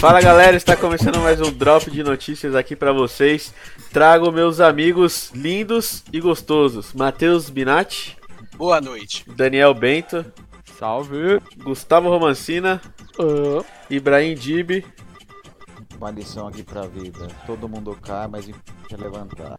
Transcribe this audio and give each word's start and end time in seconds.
Fala 0.00 0.20
galera, 0.20 0.56
está 0.56 0.76
começando 0.76 1.18
mais 1.18 1.40
um 1.40 1.50
drop 1.50 1.90
de 1.90 2.04
notícias 2.04 2.54
aqui 2.54 2.76
para 2.76 2.92
vocês. 2.92 3.52
Trago 3.92 4.30
meus 4.30 4.60
amigos 4.60 5.32
lindos 5.34 6.04
e 6.12 6.20
gostosos: 6.20 6.92
Matheus 6.94 7.50
Binatti, 7.50 8.16
Boa 8.56 8.80
noite. 8.80 9.24
Daniel 9.28 9.74
Bento, 9.74 10.24
Salve! 10.78 11.40
Gustavo 11.62 12.08
Romancina, 12.08 12.80
Uh, 13.18 13.64
Ibrahim 13.90 14.36
Dib, 14.36 14.84
Uma 15.96 16.12
lição 16.12 16.46
aqui 16.46 16.62
pra 16.62 16.82
vida. 16.82 17.26
Todo 17.44 17.68
mundo 17.68 17.98
cai, 18.00 18.28
mas 18.28 18.48
é 18.48 18.96
levantar. 18.96 19.58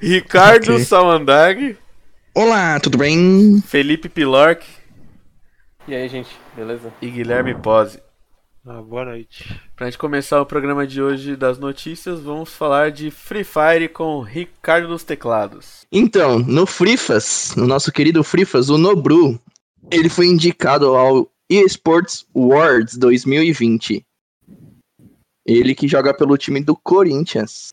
Ricardo 0.00 0.72
Ok. 0.72 0.84
Samandag, 0.84 1.76
Olá, 2.34 2.80
tudo 2.80 2.96
bem? 2.96 3.62
Felipe 3.66 4.08
Pilork 4.08 4.64
e 5.88 5.94
aí, 5.94 6.06
gente, 6.08 6.28
beleza? 6.54 6.92
e 7.00 7.10
Guilherme 7.10 7.54
Pose. 7.54 7.98
Ah, 8.66 8.82
boa 8.82 9.06
noite. 9.06 9.58
Pra 9.74 9.86
gente 9.86 9.96
começar 9.96 10.42
o 10.42 10.44
programa 10.44 10.86
de 10.86 11.00
hoje 11.00 11.34
das 11.34 11.58
notícias, 11.58 12.20
vamos 12.20 12.52
falar 12.52 12.90
de 12.90 13.10
Free 13.10 13.42
Fire 13.42 13.88
com 13.88 14.20
Ricardo 14.20 14.86
nos 14.88 15.02
teclados. 15.02 15.86
Então, 15.90 16.38
no 16.38 16.66
Frifas, 16.66 17.54
no 17.56 17.66
nosso 17.66 17.90
querido 17.90 18.22
Frifas, 18.22 18.68
o 18.68 18.76
Nobru, 18.76 19.40
ele 19.90 20.10
foi 20.10 20.26
indicado 20.26 20.94
ao 20.94 21.30
eSports 21.48 22.26
Awards 22.36 22.98
2020. 22.98 24.04
Ele 25.46 25.74
que 25.74 25.88
joga 25.88 26.12
pelo 26.12 26.36
time 26.36 26.62
do 26.62 26.76
Corinthians. 26.76 27.72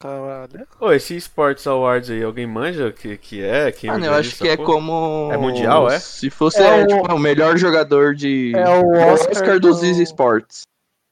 Caralho. 0.00 0.66
Ô, 0.80 0.90
esse 0.92 1.14
Sports 1.16 1.66
Awards 1.66 2.08
aí, 2.10 2.22
alguém 2.22 2.46
manja 2.46 2.88
o 2.88 2.92
que, 2.92 3.16
que 3.18 3.42
é? 3.44 3.70
Quem 3.70 3.90
Ah, 3.90 3.98
não, 3.98 4.06
eu 4.06 4.14
acho 4.14 4.36
que 4.38 4.48
é 4.48 4.56
porra? 4.56 4.66
como. 4.66 5.28
É 5.30 5.36
mundial, 5.36 5.90
é? 5.90 5.98
Se 5.98 6.30
fosse 6.30 6.60
É 6.62 6.80
é, 6.80 6.84
o- 6.84 6.86
tipo, 6.86 7.14
o 7.14 7.18
melhor 7.18 7.56
jogador 7.58 8.14
de. 8.14 8.52
É 8.56 8.68
o 8.68 9.12
Oscar 9.12 9.60
dos 9.60 9.80
do- 9.80 9.86
eSports. 9.86 10.62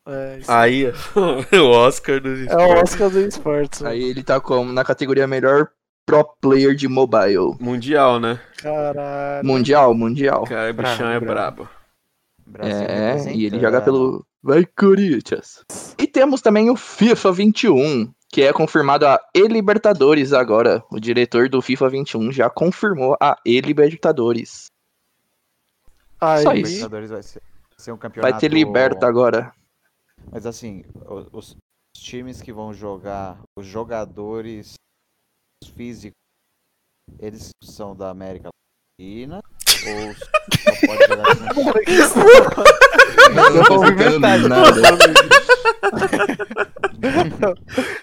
É, 0.09 0.39
isso. 0.39 0.51
Aí, 0.51 0.87
o 1.53 1.69
Oscar 1.71 2.19
dos 2.19 2.39
é 2.41 2.43
o 2.43 2.47
esportes. 2.47 2.83
Oscar 2.83 3.11
do 3.11 3.21
esportes. 3.21 3.83
Aí 3.85 4.03
ele 4.03 4.23
tá 4.23 4.41
como 4.41 4.73
na 4.73 4.83
categoria 4.83 5.27
melhor 5.27 5.69
pro 6.07 6.25
player 6.41 6.75
de 6.75 6.89
mobile. 6.89 7.55
Mundial, 7.61 8.19
né? 8.19 8.41
Caralho. 8.57 9.47
Mundial, 9.47 9.93
mundial. 9.93 10.45
Cara, 10.45 10.71
o 10.71 10.75
bichão 10.75 11.11
é 11.11 11.21
brabo. 11.21 11.65
brabo. 11.65 11.69
Brasil 12.47 12.87
É, 12.89 13.33
e 13.35 13.45
ele 13.45 13.61
joga 13.61 13.83
pelo 13.83 14.25
Vai 14.43 14.65
Corinthians. 14.65 15.65
E 15.99 16.07
temos 16.07 16.41
também 16.41 16.71
o 16.71 16.77
FIFA 16.77 17.33
21, 17.33 18.13
que 18.29 18.43
é 18.43 18.53
confirmado 18.53 19.07
a 19.07 19.21
E-Libertadores 19.35 20.33
agora. 20.33 20.83
O 20.91 21.01
diretor 21.01 21.49
do 21.49 21.61
FIFA 21.61 21.89
21 21.89 22.33
já 22.33 22.49
confirmou 22.49 23.17
a 23.21 23.37
E-Libertadores. 23.45 24.67
Aí, 26.21 26.43
Só 26.43 26.55
isso. 26.55 26.89
Vai 26.89 27.23
ser, 27.23 27.43
ser 27.77 27.93
um 27.93 27.97
campeonato. 27.99 28.33
Vai 28.33 28.41
ter 28.41 28.49
Liberta 28.49 29.07
agora. 29.07 29.53
Mas 30.31 30.47
assim, 30.47 30.85
o- 31.07 31.39
os, 31.39 31.57
times 31.97 32.41
que 32.41 32.53
vão 32.53 32.73
jogar, 32.73 33.41
os 33.57 33.67
jogadores 33.67 34.75
físicos, 35.75 36.17
eles 37.19 37.51
são 37.63 37.95
da 37.95 38.11
América 38.11 38.49
Latina 39.01 39.43
ou 39.87 40.15
só 40.15 40.87
pode 40.87 41.07
jogar 41.09 41.55
com 41.55 41.65
Não, 43.35 43.51
não 43.51 43.65
tô 43.65 43.75
ouvindo 43.75 44.19
nada. 44.21 44.49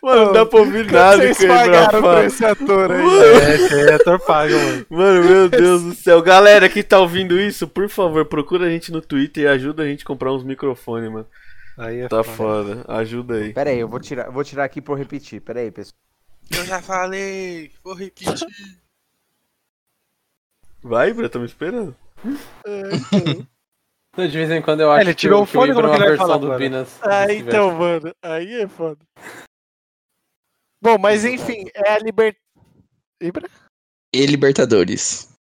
Mano, 0.02 0.26
não 0.26 0.34
dá 0.34 0.46
pra 0.46 0.60
ouvir 0.60 0.92
nada 0.92 1.18
vocês 1.18 1.46
pagaram 1.46 2.02
pra 2.02 2.26
esse 2.26 2.46
ator 2.46 2.92
aí? 2.92 3.20
É, 3.20 3.56
esse 3.56 3.74
aí 3.74 3.88
é 3.90 3.94
ator 3.96 4.20
pago, 4.20 4.54
mano. 4.54 4.86
Mano, 4.90 5.24
meu 5.24 5.50
Deus 5.50 5.82
do 5.84 5.94
céu. 5.96 6.22
Galera 6.22 6.70
que 6.70 6.84
tá 6.84 7.00
ouvindo 7.00 7.40
isso, 7.40 7.68
por 7.68 7.90
favor, 7.90 8.26
procura 8.26 8.68
a 8.68 8.70
gente 8.70 8.92
no 8.92 9.02
Twitter 9.02 9.44
e 9.44 9.48
ajuda 9.48 9.84
a 9.84 9.86
gente 9.88 10.04
a 10.04 10.08
comprar 10.08 10.32
uns 10.32 10.44
microfones, 10.44 11.12
mano. 11.12 11.28
Aí 11.78 12.02
é 12.02 12.08
Tá 12.08 12.24
foda. 12.24 12.78
foda. 12.78 12.86
Ajuda 13.00 13.36
aí. 13.36 13.54
Pera 13.54 13.70
aí, 13.70 13.80
eu 13.80 13.88
vou 13.88 14.00
tirar, 14.00 14.28
eu 14.28 14.32
vou 14.32 14.44
tirar 14.44 14.64
aqui 14.64 14.82
por 14.82 14.98
repetir. 14.98 15.42
Pera 15.42 15.60
aí, 15.60 15.72
pessoal. 15.72 15.96
Eu 16.56 16.66
já 16.66 16.82
falei, 16.82 17.72
vou 17.84 17.94
repetir. 17.96 18.48
Vai, 20.86 21.10
Ibra, 21.10 21.28
tá 21.28 21.40
me 21.40 21.46
esperando. 21.46 21.96
De 24.16 24.28
vez 24.30 24.52
em 24.52 24.62
quando 24.62 24.82
eu 24.82 24.92
acho 24.92 25.02
ele 25.02 25.14
que 25.16 25.20
tirou 25.20 25.40
o 25.40 25.44
o 25.44 25.46
fone, 25.48 25.72
é 25.72 25.74
como 25.74 25.88
uma 25.88 25.96
que 25.98 26.04
ele 26.04 26.08
vai 26.10 26.18
versão 26.18 26.40
falar 26.40 26.54
do? 26.54 26.58
Pinas. 26.58 27.00
Ah, 27.02 27.34
então, 27.34 27.76
mano, 27.76 28.14
aí 28.22 28.62
é 28.62 28.68
foda. 28.68 29.00
Bom, 30.82 30.98
mas 31.00 31.26
enfim, 31.26 31.66
é 31.74 31.94
a 31.94 31.98
Liber... 31.98 32.36
Ibra? 33.20 33.50
E-Libertadores. 34.14 35.34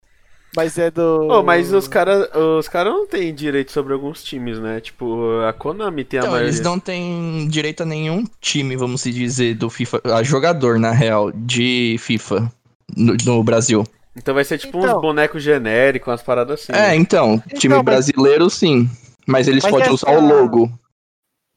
Mas 0.56 0.78
é 0.78 0.90
do... 0.90 1.26
Ô, 1.28 1.42
mas 1.42 1.72
os 1.72 1.88
caras 1.88 2.28
os 2.34 2.68
cara 2.68 2.88
não 2.90 3.06
têm 3.06 3.34
direito 3.34 3.72
sobre 3.72 3.92
alguns 3.92 4.22
times, 4.22 4.58
né? 4.60 4.80
Tipo, 4.80 5.40
a 5.46 5.52
Konami 5.52 6.04
tem 6.04 6.20
a 6.20 6.22
Então, 6.22 6.32
maioria. 6.32 6.48
eles 6.48 6.60
não 6.60 6.78
têm 6.78 7.48
direito 7.48 7.82
a 7.82 7.86
nenhum 7.86 8.24
time, 8.40 8.76
vamos 8.76 9.00
se 9.02 9.10
dizer, 9.10 9.54
do 9.54 9.68
FIFA. 9.68 10.00
A 10.04 10.22
jogador, 10.22 10.78
na 10.78 10.92
real, 10.92 11.32
de 11.32 11.96
FIFA 11.98 12.50
no, 12.96 13.16
no 13.24 13.42
Brasil. 13.42 13.84
Então 14.14 14.34
vai 14.34 14.44
ser 14.44 14.58
tipo 14.58 14.78
Então. 14.78 14.96
uns 14.96 15.00
bonecos 15.02 15.42
genéricos, 15.42 16.08
umas 16.08 16.22
paradas 16.22 16.60
assim. 16.62 16.72
É, 16.72 16.88
né? 16.88 16.96
então, 16.96 17.38
time 17.58 17.74
mas- 17.74 17.84
brasileiro 17.84 18.50
sim. 18.50 18.88
Mas 19.26 19.48
eles 19.48 19.62
Mas 19.62 19.70
podem 19.70 19.86
essa- 19.86 19.94
usar 19.94 20.10
o 20.18 20.20
logo. 20.26 20.70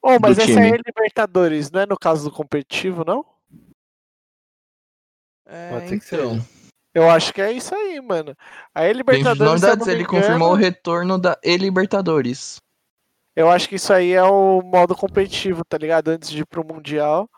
Oh, 0.01 0.17
mas 0.21 0.37
essa 0.37 0.47
time. 0.47 0.69
é 0.69 0.73
a 0.73 0.77
Libertadores, 0.77 1.71
não 1.71 1.81
é 1.81 1.85
no 1.85 1.97
caso 1.97 2.29
do 2.29 2.35
competitivo, 2.35 3.03
não? 3.05 3.25
É, 5.47 5.69
Pode 5.71 5.89
ser 5.89 5.99
que 5.99 6.15
então. 6.15 6.45
Eu 6.93 7.09
acho 7.09 7.33
que 7.33 7.41
é 7.41 7.51
isso 7.51 7.75
aí, 7.75 7.99
mano. 7.99 8.35
A 8.73 8.81
Dentro 8.81 8.93
de 8.93 8.97
Libertadores, 8.97 9.37
se 9.37 9.43
eu 9.43 9.47
novidades, 9.69 9.79
não 9.79 9.85
me 9.87 9.91
ele 9.93 10.03
engano, 10.03 10.21
confirmou 10.23 10.51
o 10.51 10.55
retorno 10.55 11.17
da 11.19 11.37
E-Libertadores. 11.43 12.57
Eu 13.35 13.49
acho 13.49 13.67
que 13.67 13.75
isso 13.75 13.91
aí 13.91 14.13
é 14.13 14.23
o 14.23 14.61
modo 14.61 14.95
competitivo, 14.95 15.63
tá 15.65 15.77
ligado? 15.77 16.07
Antes 16.07 16.29
de 16.29 16.41
ir 16.41 16.45
pro 16.45 16.63
Mundial, 16.63 17.29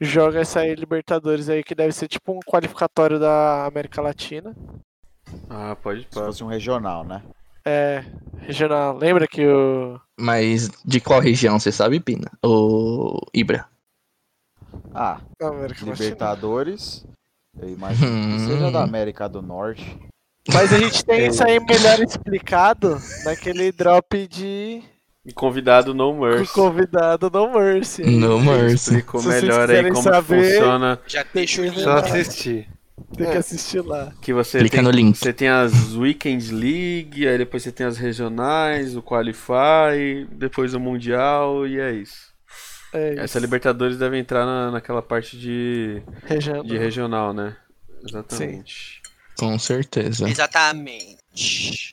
joga 0.00 0.40
essa 0.40 0.60
aí 0.60 0.74
Libertadores 0.74 1.48
aí, 1.48 1.62
que 1.62 1.74
deve 1.74 1.92
ser 1.92 2.08
tipo 2.08 2.32
um 2.32 2.40
qualificatório 2.40 3.18
da 3.18 3.66
América 3.66 4.00
Latina. 4.00 4.54
Ah, 5.50 5.76
pode 5.82 6.02
Se 6.02 6.08
fosse 6.12 6.44
um 6.44 6.46
regional, 6.46 7.04
né? 7.04 7.22
É, 7.64 8.04
regional. 8.38 8.96
Lembra 8.96 9.26
que 9.26 9.46
o. 9.46 10.00
Mas 10.16 10.70
de 10.84 11.00
qual 11.00 11.20
região, 11.20 11.58
você 11.58 11.72
sabe, 11.72 11.98
Pina? 11.98 12.30
O 12.44 13.20
Ibra. 13.34 13.66
Ah, 14.94 15.20
América 15.40 15.84
Latina. 15.84 15.92
Libertadores. 15.92 17.04
Eu 17.60 17.70
imagino 17.70 18.34
que 18.34 18.46
seja 18.46 18.70
da 18.70 18.84
América 18.84 19.28
do 19.28 19.40
Norte. 19.40 19.98
Mas 20.52 20.72
a 20.72 20.78
gente 20.78 21.04
tem 21.04 21.26
isso 21.28 21.42
aí 21.42 21.58
melhor 21.58 22.00
explicado 22.00 22.98
naquele 23.24 23.72
drop 23.72 24.28
de 24.28 24.82
E 25.26 25.32
convidado 25.32 25.92
No 25.92 26.14
Mercy. 26.20 26.52
convidado 26.52 27.28
no 27.30 27.52
Mercy. 27.52 28.02
No 28.04 28.38
Mercy. 28.40 28.74
Explicou 28.74 29.20
Se 29.20 29.28
melhor 29.28 29.68
aí 29.70 29.82
como 29.90 30.02
saber- 30.02 30.44
funciona. 30.52 31.00
Já 31.06 31.24
deixa 31.34 31.60
o 31.60 31.64
link. 31.64 31.80
Só 31.80 31.96
assistir. 31.96 32.68
Tem 33.16 33.30
que 33.30 33.36
assistir 33.36 33.80
lá. 33.80 34.12
Que 34.22 34.32
você 34.32 34.58
Clica 34.58 34.76
tem, 34.76 34.84
no 34.84 34.90
link. 34.90 35.16
Você 35.18 35.32
tem 35.32 35.48
as 35.48 35.94
Weekend 35.94 36.52
League, 36.54 37.26
aí 37.28 37.36
depois 37.38 37.62
você 37.62 37.70
tem 37.72 37.84
as 37.86 37.98
regionais, 37.98 38.96
o 38.96 39.02
Qualify, 39.02 40.26
depois 40.32 40.72
o 40.74 40.80
Mundial 40.80 41.66
e 41.66 41.78
é 41.78 41.92
isso. 41.92 42.32
É 42.94 43.12
isso. 43.14 43.20
Essa 43.22 43.38
Libertadores 43.38 43.98
deve 43.98 44.16
entrar 44.18 44.46
na, 44.46 44.70
naquela 44.70 45.02
parte 45.02 45.36
de, 45.36 46.00
Regional. 46.24 46.62
de 46.64 46.78
regional, 46.78 47.32
né? 47.34 47.56
Exatamente. 48.08 49.02
Com 49.38 49.58
certeza. 49.58 50.26
Exatamente. 50.28 51.92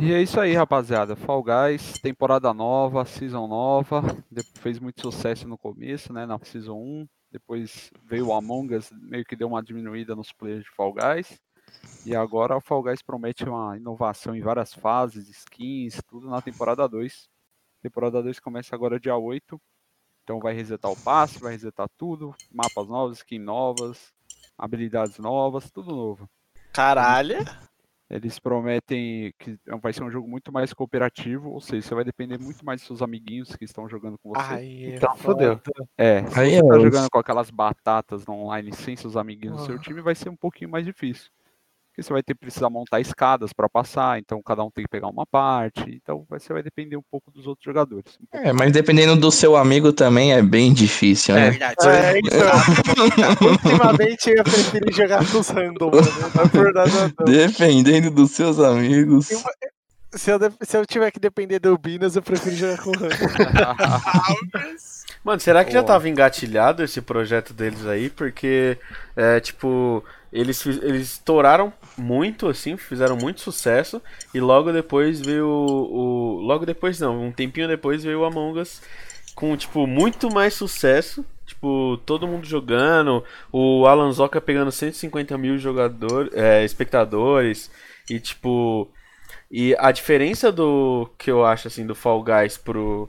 E 0.00 0.12
é 0.12 0.22
isso 0.22 0.40
aí, 0.40 0.54
rapaziada. 0.54 1.16
Fall 1.16 1.42
Guys, 1.42 1.94
temporada 2.00 2.52
nova, 2.52 3.04
season 3.04 3.46
nova. 3.46 4.02
Fez 4.54 4.78
muito 4.78 5.00
sucesso 5.00 5.46
no 5.48 5.58
começo, 5.58 6.12
né? 6.12 6.26
Na 6.26 6.38
season 6.38 6.76
1. 6.76 7.08
Depois 7.30 7.90
veio 8.04 8.28
o 8.28 8.32
Among 8.32 8.74
Us, 8.74 8.90
meio 8.92 9.24
que 9.24 9.36
deu 9.36 9.48
uma 9.48 9.62
diminuída 9.62 10.16
nos 10.16 10.32
players 10.32 10.64
de 10.64 10.70
Fall 10.70 10.92
Guys. 10.92 11.40
E 12.04 12.14
agora 12.16 12.56
o 12.56 12.60
Fall 12.60 12.82
Guys 12.82 13.02
promete 13.02 13.44
uma 13.44 13.76
inovação 13.76 14.34
em 14.34 14.40
várias 14.40 14.74
fases, 14.74 15.28
skins, 15.28 16.00
tudo 16.08 16.28
na 16.28 16.42
temporada 16.42 16.88
2. 16.88 17.28
Temporada 17.82 18.22
2 18.22 18.40
começa 18.40 18.74
agora 18.74 18.98
dia 18.98 19.16
8. 19.16 19.60
Então 20.24 20.40
vai 20.40 20.54
resetar 20.54 20.90
o 20.90 20.96
passe, 20.96 21.38
vai 21.38 21.52
resetar 21.52 21.88
tudo. 21.96 22.34
Mapas 22.50 22.88
novos, 22.88 23.18
skins 23.18 23.44
novas, 23.44 24.12
habilidades 24.58 25.18
novas, 25.18 25.70
tudo 25.70 25.94
novo. 25.94 26.28
Caralho. 26.72 27.38
Eles 28.10 28.40
prometem 28.40 29.32
que 29.38 29.56
vai 29.80 29.92
ser 29.92 30.02
um 30.02 30.10
jogo 30.10 30.26
muito 30.28 30.50
mais 30.52 30.72
cooperativo, 30.72 31.50
ou 31.50 31.60
seja, 31.60 31.86
você 31.86 31.94
vai 31.94 32.04
depender 32.04 32.38
muito 32.38 32.64
mais 32.64 32.80
dos 32.80 32.86
seus 32.88 33.02
amiguinhos 33.02 33.54
que 33.54 33.64
estão 33.64 33.88
jogando 33.88 34.18
com 34.18 34.30
você. 34.30 34.54
Aí, 34.54 34.84
é 34.86 34.96
Então, 34.96 35.16
fodeu. 35.16 35.60
É, 35.96 36.26
se 36.26 36.40
Aí 36.40 36.50
você 36.50 36.56
é 36.56 36.60
tá 36.60 36.66
osso. 36.74 36.80
jogando 36.82 37.08
com 37.10 37.18
aquelas 37.18 37.50
batatas 37.50 38.26
no 38.26 38.34
online 38.34 38.72
sem 38.72 38.96
seus 38.96 39.16
amiguinhos 39.16 39.64
seu 39.64 39.76
Ah. 39.76 39.78
time, 39.78 40.00
vai 40.00 40.16
ser 40.16 40.28
um 40.28 40.36
pouquinho 40.36 40.68
mais 40.70 40.84
difícil. 40.84 41.30
Porque 41.90 42.04
você 42.04 42.12
vai 42.12 42.22
ter 42.22 42.34
que 42.34 42.40
precisar 42.40 42.70
montar 42.70 43.00
escadas 43.00 43.52
para 43.52 43.68
passar, 43.68 44.16
então 44.18 44.40
cada 44.40 44.62
um 44.62 44.70
tem 44.70 44.84
que 44.84 44.88
pegar 44.88 45.08
uma 45.08 45.26
parte, 45.26 45.82
então 46.02 46.24
você 46.30 46.52
vai 46.52 46.62
depender 46.62 46.96
um 46.96 47.02
pouco 47.10 47.30
dos 47.32 47.46
outros 47.48 47.64
jogadores. 47.64 48.16
Um 48.20 48.26
pouco 48.26 48.46
É, 48.48 48.52
mas 48.52 48.70
dependendo 48.72 49.16
do 49.16 49.30
seu 49.32 49.56
amigo 49.56 49.92
também 49.92 50.32
é 50.32 50.40
bem 50.40 50.72
difícil, 50.72 51.36
É 51.36 51.40
né? 51.40 51.50
verdade. 51.50 51.88
É, 51.88 52.18
então, 52.18 52.40
ultimamente 53.64 54.30
eu 54.30 54.44
preferi 54.44 54.92
jogar 54.92 55.28
com 55.30 55.38
os 55.40 55.48
random, 55.48 55.90
é 55.90 57.08
não. 57.18 57.26
Dependendo 57.26 58.10
dos 58.12 58.30
seus 58.30 58.60
amigos. 58.60 59.28
Se 60.12 60.30
eu, 60.30 60.38
se 60.62 60.76
eu 60.76 60.84
tiver 60.84 61.10
que 61.12 61.20
depender 61.20 61.60
do 61.60 61.78
Binas, 61.78 62.16
eu 62.16 62.22
prefiro 62.22 62.56
jogar 62.56 62.82
com 62.82 62.90
o. 62.90 62.94
Mano, 65.22 65.40
será 65.40 65.64
que 65.64 65.72
já 65.72 65.82
tava 65.82 66.08
engatilhado 66.08 66.82
esse 66.82 67.00
projeto 67.00 67.52
deles 67.52 67.86
aí? 67.86 68.10
Porque, 68.10 68.78
é, 69.14 69.38
tipo, 69.38 70.02
eles, 70.32 70.64
eles 70.66 71.12
estouraram 71.12 71.72
muito, 71.98 72.48
assim, 72.48 72.76
fizeram 72.76 73.16
muito 73.16 73.40
sucesso. 73.40 74.00
E 74.34 74.40
logo 74.40 74.72
depois 74.72 75.20
veio 75.20 75.46
o, 75.46 76.36
o- 76.38 76.40
Logo 76.40 76.64
depois 76.66 76.98
não, 77.00 77.26
um 77.26 77.32
tempinho 77.32 77.68
depois 77.68 78.02
veio 78.04 78.20
o 78.20 78.24
Among 78.24 78.60
Us 78.60 78.80
com, 79.34 79.56
tipo, 79.56 79.86
muito 79.86 80.30
mais 80.32 80.54
sucesso. 80.54 81.24
Tipo, 81.46 81.98
todo 82.06 82.26
mundo 82.28 82.46
jogando. 82.46 83.24
O 83.52 83.86
Alan 83.86 84.12
Zoka 84.12 84.40
pegando 84.40 84.70
150 84.70 85.36
mil 85.38 85.58
jogadores, 85.58 86.32
é, 86.34 86.64
espectadores. 86.64 87.70
E, 88.08 88.20
tipo. 88.20 88.88
E 89.50 89.74
a 89.78 89.90
diferença 89.92 90.52
do 90.52 91.10
que 91.18 91.30
eu 91.30 91.44
acho, 91.44 91.66
assim, 91.68 91.86
do 91.86 91.94
Fall 91.94 92.22
Guys 92.22 92.56
pro 92.56 93.08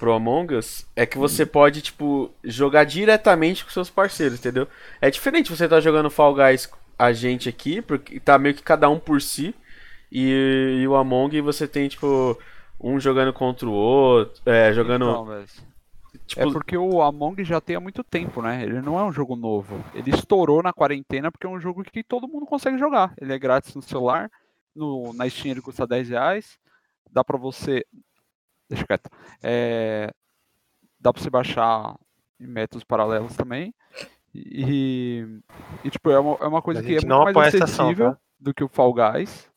pro 0.00 0.14
Among 0.14 0.54
Us 0.54 0.86
é 0.96 1.04
que 1.04 1.18
você 1.18 1.44
pode, 1.44 1.82
tipo, 1.82 2.30
jogar 2.42 2.84
diretamente 2.84 3.62
com 3.62 3.70
seus 3.70 3.90
parceiros, 3.90 4.38
entendeu? 4.38 4.66
É 4.98 5.10
diferente 5.10 5.54
você 5.54 5.68
tá 5.68 5.78
jogando 5.78 6.10
Fall 6.10 6.34
Guys 6.34 6.70
a 6.98 7.12
gente 7.12 7.50
aqui, 7.50 7.82
porque 7.82 8.18
tá 8.18 8.38
meio 8.38 8.54
que 8.54 8.62
cada 8.62 8.88
um 8.88 8.98
por 8.98 9.20
si, 9.20 9.54
e, 10.10 10.78
e 10.80 10.88
o 10.88 10.96
Among 10.96 11.38
você 11.42 11.68
tem, 11.68 11.86
tipo, 11.86 12.38
um 12.80 12.98
jogando 12.98 13.32
contra 13.32 13.68
o 13.68 13.72
outro, 13.72 14.42
é, 14.46 14.72
jogando, 14.72 15.04
Então, 15.04 15.24
velho, 15.26 15.46
tipo, 16.26 16.40
É 16.40 16.50
porque 16.50 16.78
o 16.78 17.02
Among 17.02 17.44
já 17.44 17.60
tem 17.60 17.76
há 17.76 17.80
muito 17.80 18.02
tempo, 18.02 18.40
né? 18.40 18.62
Ele 18.62 18.80
não 18.80 18.98
é 18.98 19.04
um 19.04 19.12
jogo 19.12 19.36
novo. 19.36 19.84
Ele 19.94 20.10
estourou 20.10 20.62
na 20.62 20.72
quarentena 20.72 21.30
porque 21.30 21.46
é 21.46 21.50
um 21.50 21.60
jogo 21.60 21.84
que 21.84 22.02
todo 22.02 22.26
mundo 22.26 22.46
consegue 22.46 22.78
jogar. 22.78 23.12
Ele 23.20 23.34
é 23.34 23.38
grátis 23.38 23.74
no 23.74 23.82
celular, 23.82 24.30
no, 24.74 25.12
na 25.12 25.28
Steam 25.28 25.52
ele 25.52 25.60
custa 25.60 25.86
10 25.86 26.08
reais. 26.08 26.58
Dá 27.12 27.22
pra 27.22 27.36
você. 27.36 27.84
Deixa 28.70 28.86
quieto. 28.86 29.10
É, 29.42 30.10
dá 30.98 31.12
pra 31.12 31.20
você 31.22 31.28
baixar 31.28 31.94
em 32.38 32.46
métodos 32.46 32.84
paralelos 32.84 33.36
também. 33.36 33.74
E, 34.32 35.26
e, 35.84 35.90
tipo, 35.90 36.08
é 36.10 36.18
uma, 36.18 36.36
é 36.40 36.46
uma 36.46 36.62
coisa 36.62 36.80
que 36.82 36.92
é 36.96 37.00
muito 37.24 37.34
mais 37.34 37.54
essa 37.54 37.64
ação, 37.64 37.86
acessível 37.86 38.12
tá? 38.12 38.20
do 38.38 38.54
que 38.54 38.62
o 38.64 38.68
Fall 38.68 38.94
Guys. 38.94 39.50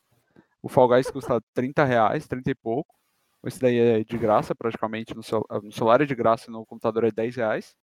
O 0.60 0.68
Fall 0.68 0.88
Guys 0.88 1.10
custa 1.10 1.40
30 1.54 1.84
reais, 1.84 2.26
30 2.26 2.50
e 2.50 2.54
pouco. 2.54 2.92
Esse 3.46 3.60
daí 3.60 3.78
é 3.78 4.04
de 4.04 4.18
graça, 4.18 4.54
praticamente. 4.54 5.14
No, 5.14 5.22
cel- 5.22 5.46
no 5.62 5.70
celular 5.70 6.00
é 6.00 6.06
de 6.06 6.14
graça, 6.14 6.50
no 6.50 6.66
computador 6.66 7.04
é 7.04 7.10
10 7.12 7.36
reais. 7.36 7.76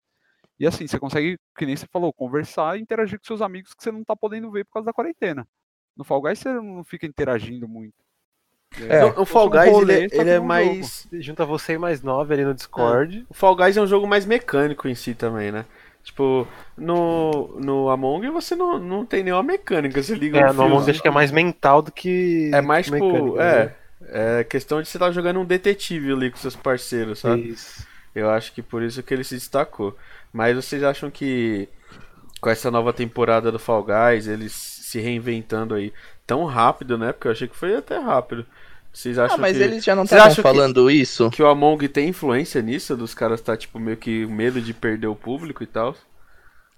E 0.60 0.66
assim, 0.66 0.88
você 0.88 0.98
consegue, 1.00 1.38
que 1.58 1.66
nem 1.66 1.76
você 1.76 1.86
falou, 1.88 2.12
conversar 2.12 2.78
e 2.78 2.82
interagir 2.82 3.20
com 3.20 3.26
seus 3.26 3.42
amigos 3.42 3.74
que 3.74 3.84
você 3.84 3.92
não 3.92 4.04
tá 4.04 4.16
podendo 4.16 4.50
ver 4.52 4.66
por 4.66 4.74
causa 4.74 4.88
da 4.88 4.94
quarentena. 4.94 5.48
No 5.96 6.04
Fall 6.04 6.22
Guys 6.22 6.40
você 6.40 6.52
não 6.54 6.84
fica 6.84 7.06
interagindo 7.06 7.68
muito. 7.68 7.96
É, 8.88 9.06
o 9.20 9.26
Fall 9.26 9.48
fosse 9.48 9.48
um 9.48 9.50
Guys 9.50 9.72
rolê, 9.72 9.94
ele, 10.04 10.16
é- 10.16 10.18
ele 10.22 10.30
é 10.30 10.40
num 10.40 10.46
mais 10.46 11.08
Junta 11.14 11.46
você 11.46 11.74
e 11.74 11.78
mais 11.78 12.02
nove 12.02 12.34
ali 12.34 12.44
no 12.46 12.54
Discord. 12.54 13.26
O 13.30 13.34
Fall 13.34 13.56
Guys 13.56 13.78
é 13.78 13.82
um 13.82 13.88
jogo 13.88 14.08
mais 14.08 14.26
mecânico 14.26 14.88
em 14.88 14.96
si 14.96 15.14
também, 15.16 15.52
né? 15.52 15.66
Tipo, 16.04 16.48
no, 16.78 17.60
no 17.60 17.90
Among 17.90 18.30
você 18.30 18.56
não, 18.56 18.80
não 18.80 19.06
tem 19.06 19.24
nenhuma 19.24 19.44
mecânica, 19.44 20.02
você 20.02 20.16
liga 20.16 20.40
É, 20.40 20.50
um 20.50 20.54
no 20.54 20.64
Among 20.64 20.90
acho 20.90 21.02
que 21.02 21.08
é 21.08 21.12
mais 21.12 21.32
mental 21.32 21.82
do 21.82 21.92
que. 21.92 22.50
É 22.54 22.62
mais, 22.62 22.86
tipo, 22.86 22.98
mecânica, 23.06 23.38
né? 23.38 23.76
é, 24.12 24.40
é 24.40 24.44
questão 24.44 24.82
de 24.82 24.88
você 24.88 24.98
estar 24.98 25.12
jogando 25.12 25.40
um 25.40 25.46
detetive 25.46 26.12
ali 26.14 26.32
com 26.32 26.38
seus 26.38 26.56
parceiros, 26.56 27.20
sabe? 27.20 27.50
Isso. 27.50 27.86
Eu 28.16 28.30
acho 28.30 28.54
que 28.54 28.62
por 28.62 28.82
isso 28.82 29.04
que 29.04 29.14
ele 29.14 29.24
se 29.24 29.36
destacou. 29.36 29.96
Mas 30.32 30.56
vocês 30.56 30.84
acham 30.84 31.12
que 31.12 31.68
com 32.42 32.50
essa 32.50 32.72
nova 32.72 32.94
temporada 32.94 33.52
do 33.52 33.60
Fall 33.60 33.84
Guys, 33.84 34.28
eles 34.28 34.54
se 34.90 35.00
reinventando 35.00 35.76
aí 35.76 35.94
tão 36.26 36.46
rápido, 36.46 36.98
né? 36.98 37.12
Porque 37.12 37.28
eu 37.28 37.32
achei 37.32 37.48
que 37.48 37.56
foi 37.56 37.76
até 37.76 37.98
rápido. 38.00 38.46
Vocês 38.92 39.20
acham 39.20 39.36
Ah, 39.36 39.40
mas 39.40 39.56
que... 39.56 39.64
eles 39.64 39.84
já 39.84 39.96
não 39.96 40.04
estavam 40.04 40.26
acham 40.26 40.36
que- 40.38 40.42
falando 40.42 40.90
isso? 40.90 41.30
que 41.30 41.44
o 41.44 41.48
Among 41.48 41.88
tem 41.88 42.10
influência 42.10 42.60
nisso? 42.62 42.98
Dos 42.98 43.14
caras 43.14 43.40
tá, 43.40 43.56
tipo, 43.56 43.80
meio 43.80 43.98
que 43.98 44.26
medo 44.26 44.60
de 44.60 44.74
perder 44.74 45.06
o 45.08 45.16
público 45.16 45.62
e 45.64 45.68
tal? 45.68 45.96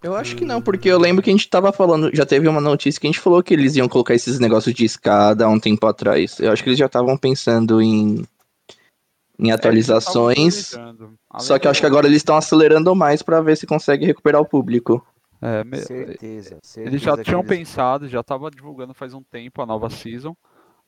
Eu 0.03 0.15
acho 0.15 0.35
que 0.35 0.43
não, 0.43 0.61
porque 0.61 0.89
eu 0.89 0.97
lembro 0.99 1.23
que 1.23 1.29
a 1.29 1.33
gente 1.33 1.47
tava 1.47 1.71
falando, 1.71 2.09
já 2.13 2.25
teve 2.25 2.47
uma 2.47 2.59
notícia 2.59 2.99
que 2.99 3.05
a 3.07 3.09
gente 3.11 3.19
falou 3.19 3.41
que 3.43 3.53
eles 3.53 3.75
iam 3.75 3.87
colocar 3.87 4.15
esses 4.15 4.39
negócios 4.39 4.73
de 4.75 4.83
escada 4.83 5.45
há 5.45 5.49
um 5.49 5.59
tempo 5.59 5.85
atrás. 5.85 6.39
Eu 6.39 6.51
acho 6.51 6.63
que 6.63 6.69
eles 6.69 6.79
já 6.79 6.87
estavam 6.87 7.15
pensando 7.15 7.79
em, 7.81 8.25
em 9.39 9.51
atualizações. 9.51 10.75
Só 11.39 11.57
que 11.59 11.67
eu 11.67 11.71
acho 11.71 11.79
que 11.79 11.85
agora 11.85 12.07
eles 12.07 12.17
estão 12.17 12.35
acelerando 12.35 12.93
mais 12.95 13.21
pra 13.21 13.41
ver 13.41 13.55
se 13.55 13.67
consegue 13.67 14.05
recuperar 14.05 14.41
o 14.41 14.45
público. 14.45 15.05
É, 15.41 15.63
Certeza, 15.77 16.59
certeza. 16.61 16.81
Eles 16.81 17.01
já 17.01 17.21
tinham 17.23 17.39
eles- 17.39 17.49
pensado, 17.49 18.07
já 18.07 18.21
tava 18.21 18.51
divulgando 18.51 18.93
faz 18.93 19.13
um 19.13 19.23
tempo 19.23 19.61
a 19.61 19.65
nova 19.65 19.89
season, 19.89 20.35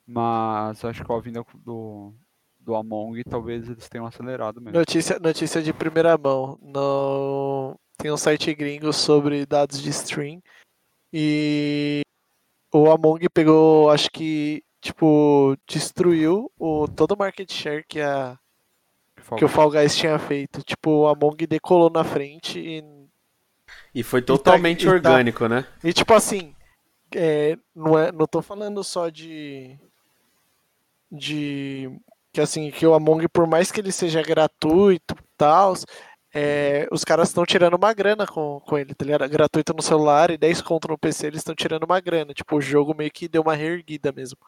mas 0.06 0.84
acho 0.86 1.02
que 1.02 1.08
com 1.08 1.16
a 1.16 1.22
vinda 1.22 1.44
do, 1.56 2.14
do 2.60 2.76
Among 2.76 3.24
talvez 3.24 3.68
eles 3.68 3.90
tenham 3.90 4.06
acelerado 4.06 4.62
mesmo. 4.62 4.78
Notícia, 4.78 5.18
notícia 5.20 5.62
de 5.62 5.74
primeira 5.74 6.18
mão. 6.18 6.58
No... 6.62 7.76
Tem 7.98 8.12
um 8.12 8.18
site 8.18 8.54
gringo 8.54 8.92
sobre 8.94 9.46
dados 9.46 9.82
de 9.82 9.90
stream. 9.90 10.42
E 11.12 12.02
o 12.74 12.90
Among 12.92 13.28
pegou, 13.30 13.90
acho 13.92 14.10
que, 14.12 14.64
tipo, 14.82 15.56
destruiu 15.68 16.52
o, 16.58 16.88
todo 16.88 17.14
o 17.14 17.18
market 17.18 17.52
share 17.52 17.86
que, 17.88 18.02
a, 18.02 18.38
que 19.38 19.46
o 19.46 19.48
Fall 19.48 19.70
Guys 19.72 19.96
tinha 19.96 20.18
feito. 20.20 20.64
Tipo, 20.64 20.90
o 20.90 21.08
Among 21.08 21.46
decolou 21.48 21.90
na 21.90 22.04
frente 22.04 22.60
e 22.60 23.03
E 23.94 24.02
foi 24.04 24.22
tá- 24.22 24.28
totalmente 24.28 24.84
e 24.84 24.86
tá- 24.86 24.92
orgânico, 24.92 25.48
né? 25.48 25.66
E 25.84 25.94
tipo 25.94 26.14
assim, 26.14 26.54
é, 27.16 27.58
não, 27.76 27.98
é, 27.98 28.12
não 28.12 28.26
tô 28.26 28.42
falando 28.42 28.84
só 28.84 29.10
de. 29.10 29.78
De. 31.12 31.90
Que 32.32 32.42
assim, 32.42 32.72
que 32.72 32.86
o 32.88 32.94
Among, 32.96 33.28
por 33.28 33.46
mais 33.46 33.72
que 33.72 33.80
ele 33.80 33.92
seja 33.92 34.24
gratuito 34.24 35.14
e 35.14 35.24
tal, 35.38 35.76
é, 36.34 36.88
os 36.92 37.04
caras 37.04 37.28
estão 37.30 37.46
tirando 37.46 37.76
uma 37.76 37.94
grana 37.94 38.26
com, 38.26 38.60
com 38.62 38.76
ele, 38.76 38.96
tá 38.96 39.06
ligado? 39.06 39.30
Gratuito 39.30 39.72
no 39.76 39.84
celular 39.84 40.32
e 40.32 40.38
10 40.38 40.60
conto 40.62 40.88
no 40.88 40.98
PC, 40.98 41.28
eles 41.28 41.42
estão 41.42 41.54
tirando 41.54 41.84
uma 41.84 42.00
grana. 42.00 42.34
Tipo, 42.34 42.56
o 42.58 42.62
jogo 42.62 42.96
meio 42.96 43.12
que 43.12 43.28
deu 43.28 43.44
uma 43.44 43.54
reerguida 43.54 44.12
mesmo. 44.12 44.40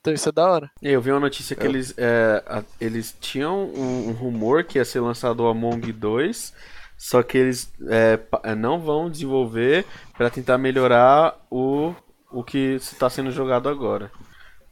Então 0.00 0.12
isso 0.12 0.28
é 0.28 0.32
da 0.32 0.46
hora. 0.48 0.70
E 0.82 0.90
Eu 0.90 1.00
vi 1.00 1.10
uma 1.10 1.18
notícia 1.20 1.56
que 1.56 1.66
eles, 1.66 1.94
é, 1.96 2.44
a- 2.46 2.62
eles 2.78 3.16
tinham 3.18 3.64
um, 3.64 4.08
um 4.10 4.12
rumor 4.12 4.62
que 4.64 4.76
ia 4.78 4.84
ser 4.84 5.00
lançado 5.00 5.40
o 5.40 5.48
Among 5.48 5.90
2, 5.90 6.52
só 6.96 7.22
que 7.22 7.36
eles 7.38 7.72
é, 7.88 8.18
é, 8.42 8.54
não 8.54 8.78
vão 8.80 9.10
desenvolver 9.10 9.84
para 10.16 10.30
tentar 10.30 10.58
melhorar 10.58 11.34
o, 11.50 11.94
o 12.30 12.42
que 12.42 12.74
está 12.76 13.08
sendo 13.10 13.30
jogado 13.30 13.68
agora. 13.68 14.10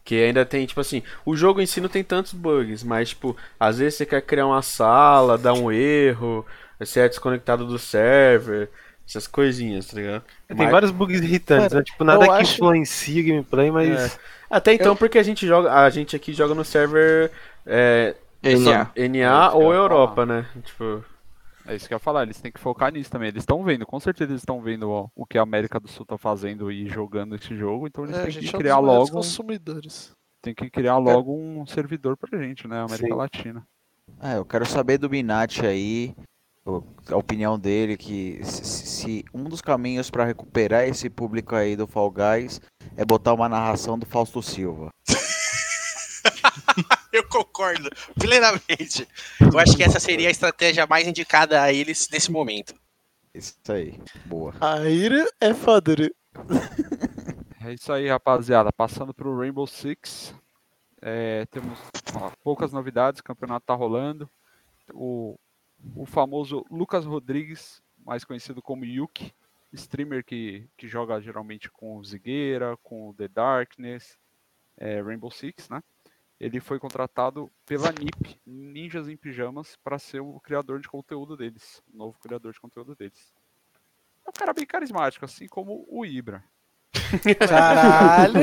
Que 0.04 0.22
ainda 0.22 0.44
tem, 0.44 0.66
tipo 0.66 0.80
assim, 0.80 1.02
o 1.25 1.34
jogo 1.34 1.60
em 1.62 1.66
si 1.66 1.80
não 1.80 1.88
tem 1.88 2.04
tantos 2.04 2.34
bugs, 2.34 2.82
mas, 2.84 3.10
tipo, 3.10 3.34
às 3.58 3.78
vezes 3.78 3.94
você 3.94 4.04
quer 4.06 4.20
criar 4.20 4.46
uma 4.46 4.60
sala, 4.60 5.38
dá 5.38 5.52
um 5.54 5.72
erro, 5.72 6.44
você 6.78 7.00
é 7.00 7.08
desconectado 7.08 7.66
do 7.66 7.78
server, 7.78 8.68
essas 9.08 9.26
coisinhas, 9.26 9.87
tá 9.87 9.96
ligado? 9.96 10.22
Tem 10.49 10.56
Mas- 10.58 10.70
vários 10.70 10.90
bugs 10.90 11.20
irritantes, 11.22 11.68
Mano, 11.72 11.76
né? 11.76 11.82
Tipo, 11.84 12.04
nada 12.04 12.25
eu 12.25 12.28
que 12.32 12.34
acho- 12.42 12.54
influencia 12.54 13.22
o 13.22 13.26
gameplay, 13.26 13.70
mas. 13.70 14.18
Até 14.50 14.75
então, 14.75 14.94
porque 14.94 15.18
a 15.18 15.22
gente 15.22 15.46
joga, 15.46 15.72
a 15.72 15.88
gente 15.90 16.14
aqui 16.14 16.32
joga 16.34 16.54
no 16.54 16.64
server 16.64 17.30
é, 17.66 18.14
NA. 18.42 18.58
só- 18.58 18.90
NA 18.96 19.49
É 19.52 19.54
eu 19.54 19.58
ou 19.58 19.72
Europa, 19.75 20.25
né? 20.26 20.44
Tipo, 20.64 21.02
É 21.66 21.75
isso 21.75 21.88
que 21.88 21.94
eu 21.94 21.97
ia 21.97 22.00
falar, 22.00 22.25
eles 22.25 22.40
têm 22.40 22.52
que 22.52 22.61
focar 22.61 22.92
nisso 22.92 23.11
também. 23.11 23.28
Eles 23.28 23.42
estão 23.42 23.62
vendo, 23.64 23.87
com 23.87 23.99
certeza 23.99 24.33
eles 24.33 24.42
estão 24.42 24.61
vendo 24.61 24.90
ó, 24.90 25.09
o 25.14 25.25
que 25.25 25.38
a 25.38 25.42
América 25.42 25.80
do 25.80 25.88
Sul 25.88 26.04
tá 26.04 26.18
fazendo 26.18 26.71
e 26.71 26.87
jogando 26.88 27.35
esse 27.35 27.56
jogo, 27.56 27.87
então 27.87 28.04
eles 28.04 28.16
É, 28.16 28.21
a 28.21 28.25
têm 28.25 28.33
que 28.40 28.47
é 28.47 28.56
um 28.56 28.59
criar 28.61 28.83
maiores 28.83 29.09
logo, 29.09 29.12
consumidores. 29.12 30.12
tem 30.42 30.54
que 30.54 30.68
criar 30.68 30.99
logo 30.99 31.35
um 31.35 31.66
servidor 31.66 32.16
pra 32.18 32.38
gente, 32.38 32.68
né, 32.68 32.80
América 32.80 33.09
Sim. 33.09 33.14
Latina. 33.14 33.66
É, 34.21 34.37
eu 34.37 34.44
quero 34.44 34.66
saber 34.66 34.99
do 34.99 35.09
Binati 35.09 35.64
aí, 35.64 36.14
a 37.11 37.16
opinião 37.16 37.59
dele, 37.59 37.97
que 37.97 38.38
se, 38.44 38.64
se 38.64 39.25
um 39.33 39.44
dos 39.44 39.62
caminhos 39.62 40.11
pra 40.11 40.25
recuperar 40.26 40.85
esse 40.87 41.09
público 41.09 41.54
aí 41.56 41.75
do 41.76 41.87
Fall 41.87 42.11
Guys 42.11 42.61
é 42.97 43.04
botar 43.06 43.33
uma 43.33 43.49
narração 43.49 43.99
do 43.99 44.04
Fausto 44.04 44.42
Silva. 44.42 44.88
Eu 47.12 47.26
concordo 47.28 47.88
plenamente. 48.19 49.07
Eu 49.40 49.59
acho 49.59 49.76
que 49.76 49.83
essa 49.83 50.00
seria 50.00 50.28
a 50.28 50.31
estratégia 50.31 50.87
mais 50.87 51.07
indicada 51.07 51.62
a 51.62 51.73
eles 51.73 52.09
nesse 52.11 52.31
momento. 52.31 52.75
Isso 53.33 53.57
aí, 53.69 53.99
boa. 54.26 54.54
A 54.61 54.88
ira 54.88 55.26
é 55.40 55.52
foda. 55.52 55.95
né? 55.97 56.11
É 57.64 57.73
isso 57.73 57.93
aí, 57.93 58.09
rapaziada. 58.09 58.73
Passando 58.73 59.14
pro 59.14 59.37
Rainbow 59.38 59.66
Six. 59.66 60.35
é, 61.00 61.47
temos 61.47 61.78
ó, 62.14 62.31
poucas 62.43 62.73
novidades, 62.73 63.21
o 63.21 63.25
campeonato 63.25 63.66
tá 63.66 63.75
rolando. 63.75 64.28
O, 64.93 65.38
o 65.97 66.04
famoso 66.07 66.64
Lucas 66.71 67.04
Rodrigues, 67.04 67.83
mais 68.04 68.25
conhecido 68.25 68.61
como 68.61 68.85
Yuki, 68.85 69.33
streamer 69.73 70.25
que, 70.25 70.69
que 70.76 70.87
joga 70.87 71.21
geralmente 71.21 71.71
com 71.71 71.97
o 71.97 72.04
Zigueira, 72.04 72.76
com 72.83 73.11
o 73.11 73.14
The 73.14 73.28
Darkness, 73.28 74.19
é, 74.76 75.00
Rainbow 75.00 75.31
Six, 75.31 75.69
né? 75.69 75.83
Ele 76.40 76.60
foi 76.60 76.78
contratado 76.78 77.50
pela 77.64 77.90
NiP, 77.90 78.40
Ninjas 78.44 79.08
em 79.08 79.16
Pijamas, 79.16 79.76
para 79.82 79.98
ser 79.98 80.20
o 80.20 80.40
criador 80.40 80.80
de 80.80 80.88
conteúdo 80.88 81.36
deles, 81.36 81.80
o 81.92 81.96
novo 81.96 82.18
criador 82.18 82.52
de 82.52 82.60
conteúdo 82.60 82.94
deles. 82.94 83.32
É 84.26 84.30
um 84.30 84.32
cara 84.32 84.52
bem 84.52 84.66
carismático, 84.66 85.24
assim 85.24 85.46
como 85.46 85.86
o 85.88 86.04
Ibra. 86.04 86.42
Caralho! 87.48 88.40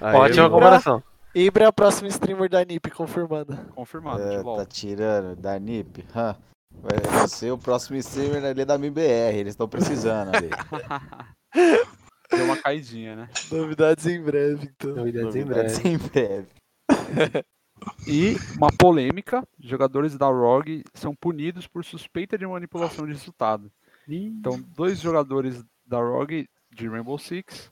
aí 0.00 0.16
Ótima 0.16 0.50
comparação. 0.50 1.02
Ibra 1.34 1.64
é 1.64 1.66
a 1.66 1.72
próxima 1.72 2.08
streamer 2.08 2.48
da 2.48 2.64
NiP, 2.64 2.90
confirmada. 2.90 3.56
Confirmado, 3.74 4.22
É, 4.22 4.42
tá 4.42 4.64
tirando 4.64 5.34
da 5.36 5.58
NiP. 5.58 6.04
Hã. 6.14 6.36
Vai 6.70 7.28
ser 7.28 7.50
o 7.50 7.58
próximo 7.58 7.96
streamer 7.98 8.44
ali 8.44 8.64
da 8.64 8.76
MBR. 8.76 9.36
Eles 9.36 9.52
estão 9.52 9.68
precisando 9.68 10.34
ali. 10.34 10.50
Deu 12.30 12.44
uma 12.44 12.56
caidinha, 12.56 13.16
né? 13.16 13.28
Novidades 13.50 14.06
em 14.06 14.20
breve, 14.20 14.70
então. 14.74 14.94
Novidades 14.94 15.36
em 15.36 15.40
Novidades 15.40 15.78
breve. 15.78 15.88
em 15.88 15.98
breve. 15.98 16.48
E 18.06 18.36
uma 18.56 18.68
polêmica: 18.68 19.46
jogadores 19.58 20.16
da 20.16 20.26
ROG 20.26 20.84
são 20.94 21.14
punidos 21.14 21.66
por 21.66 21.84
suspeita 21.84 22.38
de 22.38 22.46
manipulação 22.46 23.06
de 23.06 23.12
resultado. 23.12 23.70
Então, 24.08 24.60
dois 24.74 25.00
jogadores 25.00 25.64
da 25.86 25.98
ROG 25.98 26.48
de 26.72 26.88
Rainbow 26.88 27.18
Six 27.18 27.70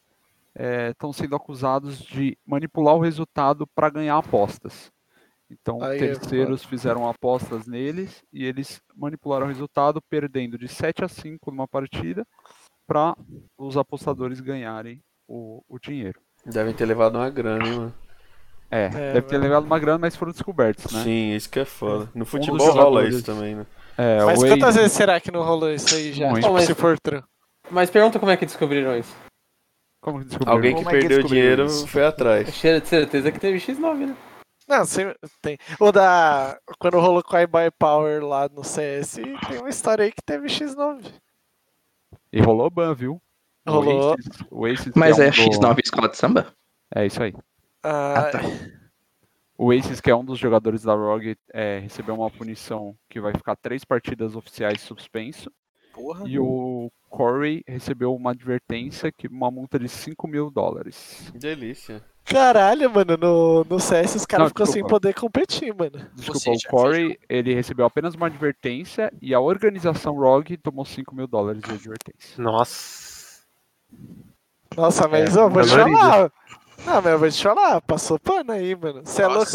estão 0.90 1.12
sendo 1.12 1.34
acusados 1.36 1.98
de 1.98 2.36
manipular 2.44 2.94
o 2.94 3.00
resultado 3.00 3.66
para 3.66 3.90
ganhar 3.90 4.16
apostas. 4.16 4.92
Então, 5.50 5.82
Aí 5.82 5.96
é 5.96 5.98
terceiros 5.98 6.64
fizeram 6.64 7.06
apostas 7.08 7.66
neles 7.66 8.24
e 8.32 8.44
eles 8.44 8.80
manipularam 8.96 9.44
o 9.44 9.48
resultado, 9.48 10.00
perdendo 10.00 10.56
de 10.56 10.66
7 10.66 11.04
a 11.04 11.08
5 11.08 11.50
numa 11.50 11.68
partida 11.68 12.26
para 12.86 13.14
os 13.58 13.76
apostadores 13.76 14.40
ganharem 14.40 15.02
o, 15.28 15.62
o 15.68 15.78
dinheiro. 15.78 16.20
Devem 16.44 16.74
ter 16.74 16.86
levado 16.86 17.16
uma 17.16 17.28
grana, 17.28 17.66
hein, 17.66 17.76
mano. 17.76 17.94
É, 18.74 18.88
deve 18.88 19.22
ter 19.22 19.34
mas- 19.38 19.42
levado 19.48 19.64
uma 19.64 19.78
grana, 19.78 19.98
mas 19.98 20.16
foram 20.16 20.32
descobertos, 20.32 20.90
né? 20.92 21.02
Sim, 21.04 21.34
isso 21.34 21.50
que 21.50 21.60
é 21.60 21.64
foda. 21.64 22.08
No 22.14 22.24
futebol 22.24 22.58
rola 22.58 22.72
jogadores- 22.72 23.14
isso 23.16 23.24
também, 23.26 23.54
né? 23.54 23.66
É, 23.98 24.24
Mas 24.24 24.42
o 24.42 24.46
quantas 24.46 24.74
vezes 24.76 24.92
será 24.92 25.20
que 25.20 25.30
não 25.30 25.42
rolou 25.42 25.70
isso 25.70 25.94
aí 25.94 26.12
já? 26.14 26.30
Muito. 26.30 26.42
Tipo, 26.44 26.54
Mas- 26.54 26.64
se 26.64 26.74
for 26.74 26.98
tran. 26.98 27.22
Mas 27.70 27.90
pergunta 27.90 28.18
como 28.18 28.32
é 28.32 28.36
que 28.38 28.46
descobriram 28.46 28.96
isso. 28.98 29.14
Como 30.02 30.18
que 30.20 30.24
descobriram? 30.24 30.52
Alguém 30.54 30.74
que 30.74 30.82
Como 30.82 30.96
é 30.96 30.98
que 31.00 31.06
perdeu 31.06 31.22
dinheiro 31.28 31.66
isso? 31.66 31.86
foi 31.86 32.04
atrás. 32.06 32.48
Cheiro 32.54 32.80
de 32.80 32.88
certeza 32.88 33.30
que 33.30 33.38
teve 33.38 33.58
X9, 33.60 34.06
né? 34.06 34.16
Não, 34.66 34.84
sempre 34.86 35.16
tem. 35.42 35.58
O 35.78 35.92
da. 35.92 36.56
Quando 36.78 36.98
rolou 36.98 37.22
com 37.22 37.36
a 37.36 37.42
iBuy 37.42 37.70
Power 37.78 38.24
lá 38.24 38.48
no 38.48 38.64
CS, 38.64 39.16
tem 39.48 39.58
uma 39.58 39.68
história 39.68 40.04
aí 40.06 40.10
que 40.12 40.22
teve 40.24 40.48
X9. 40.48 41.04
E 42.32 42.40
rolou 42.40 42.70
ban, 42.70 42.94
viu? 42.94 43.20
O 43.66 43.70
Rolou. 43.70 44.14
Aces- 44.14 44.44
o 44.50 44.66
Aces, 44.66 44.92
Mas 44.96 45.18
é 45.18 45.26
um 45.26 45.30
do- 45.30 45.36
X9 45.36 45.80
escola 45.84 46.08
de 46.08 46.16
samba? 46.16 46.46
É 46.94 47.04
isso 47.06 47.22
aí. 47.22 47.34
Ah, 47.82 48.30
tá. 48.30 48.40
O 49.56 49.70
Aces, 49.70 50.00
que 50.00 50.10
é 50.10 50.16
um 50.16 50.24
dos 50.24 50.38
jogadores 50.38 50.82
da 50.82 50.94
ROG, 50.94 51.36
é, 51.52 51.78
recebeu 51.78 52.14
uma 52.14 52.30
punição 52.30 52.96
que 53.08 53.20
vai 53.20 53.32
ficar 53.32 53.54
três 53.56 53.84
partidas 53.84 54.34
oficiais 54.34 54.80
suspenso. 54.80 55.50
Porra. 55.92 56.24
E 56.26 56.38
o 56.38 56.90
Corey 57.10 57.62
recebeu 57.68 58.14
uma 58.14 58.30
advertência, 58.30 59.12
que 59.12 59.28
uma 59.28 59.50
multa 59.50 59.78
de 59.78 59.88
5 59.88 60.26
mil 60.26 60.50
dólares. 60.50 61.30
Delícia. 61.34 62.02
Caralho, 62.24 62.90
mano, 62.90 63.16
no, 63.16 63.64
no 63.64 63.78
CS 63.78 64.14
os 64.14 64.26
caras 64.26 64.48
ficam 64.48 64.64
sem 64.64 64.82
poder 64.86 65.12
competir, 65.12 65.74
mano. 65.74 66.08
Desculpa, 66.14 66.40
seja, 66.40 66.68
o 66.68 66.70
Corey, 66.70 67.18
ele 67.28 67.52
recebeu 67.52 67.84
apenas 67.84 68.14
uma 68.14 68.26
advertência 68.26 69.12
e 69.20 69.34
a 69.34 69.40
organização 69.40 70.14
ROG 70.14 70.56
tomou 70.56 70.84
5 70.84 71.14
mil 71.14 71.26
dólares 71.26 71.60
de 71.62 71.70
advertência. 71.70 72.42
Nossa. 72.42 73.42
Nossa, 74.76 75.06
mas 75.06 75.36
É, 75.36 75.40
ó, 75.40 75.48
vou 75.48 75.62
te 75.62 75.68
falar. 75.68 76.32
Não, 76.86 76.94
mas 77.02 77.06
eu 77.12 77.18
vou 77.18 77.30
te 77.30 77.42
falar, 77.42 77.80
passou 77.82 78.18
pano 78.18 78.52
aí, 78.52 78.74
mano. 78.74 79.02
Você 79.04 79.22
é 79.22 79.26
louco? 79.26 79.52